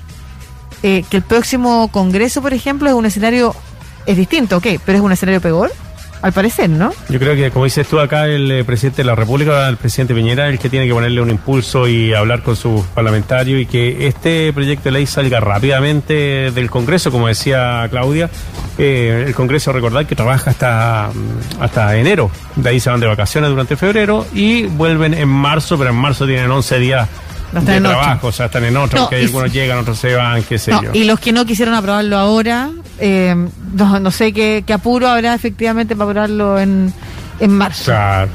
eh, 0.84 1.06
que 1.10 1.16
el 1.16 1.24
próximo 1.24 1.88
Congreso, 1.88 2.42
por 2.42 2.54
ejemplo, 2.54 2.89
es 2.89 2.96
un 2.96 3.06
escenario, 3.06 3.56
es 4.06 4.18
distinto, 4.18 4.58
ok, 4.58 4.68
pero 4.86 4.98
es 4.98 5.04
un 5.04 5.13
escenario 5.13 5.39
peor. 5.39 5.72
Al 6.22 6.32
parecer, 6.32 6.70
¿no? 6.70 6.94
Yo 7.10 7.20
creo 7.20 7.36
que, 7.36 7.52
como 7.52 7.66
dices 7.66 7.86
tú 7.86 8.00
acá, 8.00 8.28
el 8.28 8.50
eh, 8.50 8.63
presidente 8.63 9.02
de 9.02 9.04
la 9.04 9.13
República, 9.13 9.68
el 9.68 9.76
presidente 9.76 10.16
Piñera, 10.16 10.48
el 10.48 10.58
que 10.58 10.70
tiene 10.70 10.88
que 10.88 10.94
ponerle 10.94 11.20
un 11.20 11.30
impulso 11.30 11.86
y 11.86 12.13
hablar 12.13 12.44
con 12.44 12.56
sus 12.56 12.82
parlamentarios 12.88 13.60
y 13.60 13.66
que 13.66 14.08
este 14.08 14.54
proyecto 14.54 14.86
de 14.86 14.92
ley 14.92 15.06
salga 15.06 15.42
rápidamente 15.42 16.52
del 16.52 16.70
Congreso, 16.70 17.12
como 17.12 17.28
decía 17.28 17.86
Claudia. 17.89 18.30
Eh, 18.78 19.26
el 19.28 19.36
Congreso, 19.36 19.74
recordad 19.74 20.06
que 20.06 20.16
trabaja 20.16 20.52
hasta, 20.52 21.10
mm, 21.13 21.62
hasta 21.62 21.98
enero. 21.98 22.32
De 22.56 22.70
ahí 22.70 22.80
se 22.80 22.89
van 22.89 23.02
de 23.02 23.08
vacaciones 23.08 23.50
durante 23.50 23.76
febrero 23.76 24.26
y 24.34 24.63
vuelven 24.63 25.13
en 25.13 25.28
marzo, 25.28 25.78
pero 25.78 25.89
en 25.89 25.98
marzo 25.98 26.26
tienen 26.26 26.50
11 26.50 26.80
días 26.80 27.10
de 27.54 27.82
trabajo, 27.82 28.28
o 28.28 28.32
sea, 28.32 28.48
están 28.48 28.66
en 28.66 28.78
otros, 28.78 29.10
que 29.10 29.16
algunos 29.18 29.52
llegan, 29.52 29.78
otros 29.78 30.00
se 30.00 30.16
van, 30.16 30.44
qué 30.44 30.58
sé 30.58 30.72
yo. 30.72 30.92
Y 30.94 31.04
los 31.04 31.20
que 31.20 31.32
no 31.32 31.46
quisieron 31.46 31.74
aprobarlo 31.74 32.18
ahora, 32.18 32.72
eh, 33.00 33.36
no, 33.74 34.12
sé 34.12 34.34
qué, 34.34 34.63
apuro 34.74 35.08
habrá 35.08 35.34
efectivamente 35.34 35.96
para 35.96 36.10
aprobarlo 36.10 36.60
en, 36.60 36.94
en 37.39 37.52
marzo. 37.52 37.86
Claro. 37.86 38.30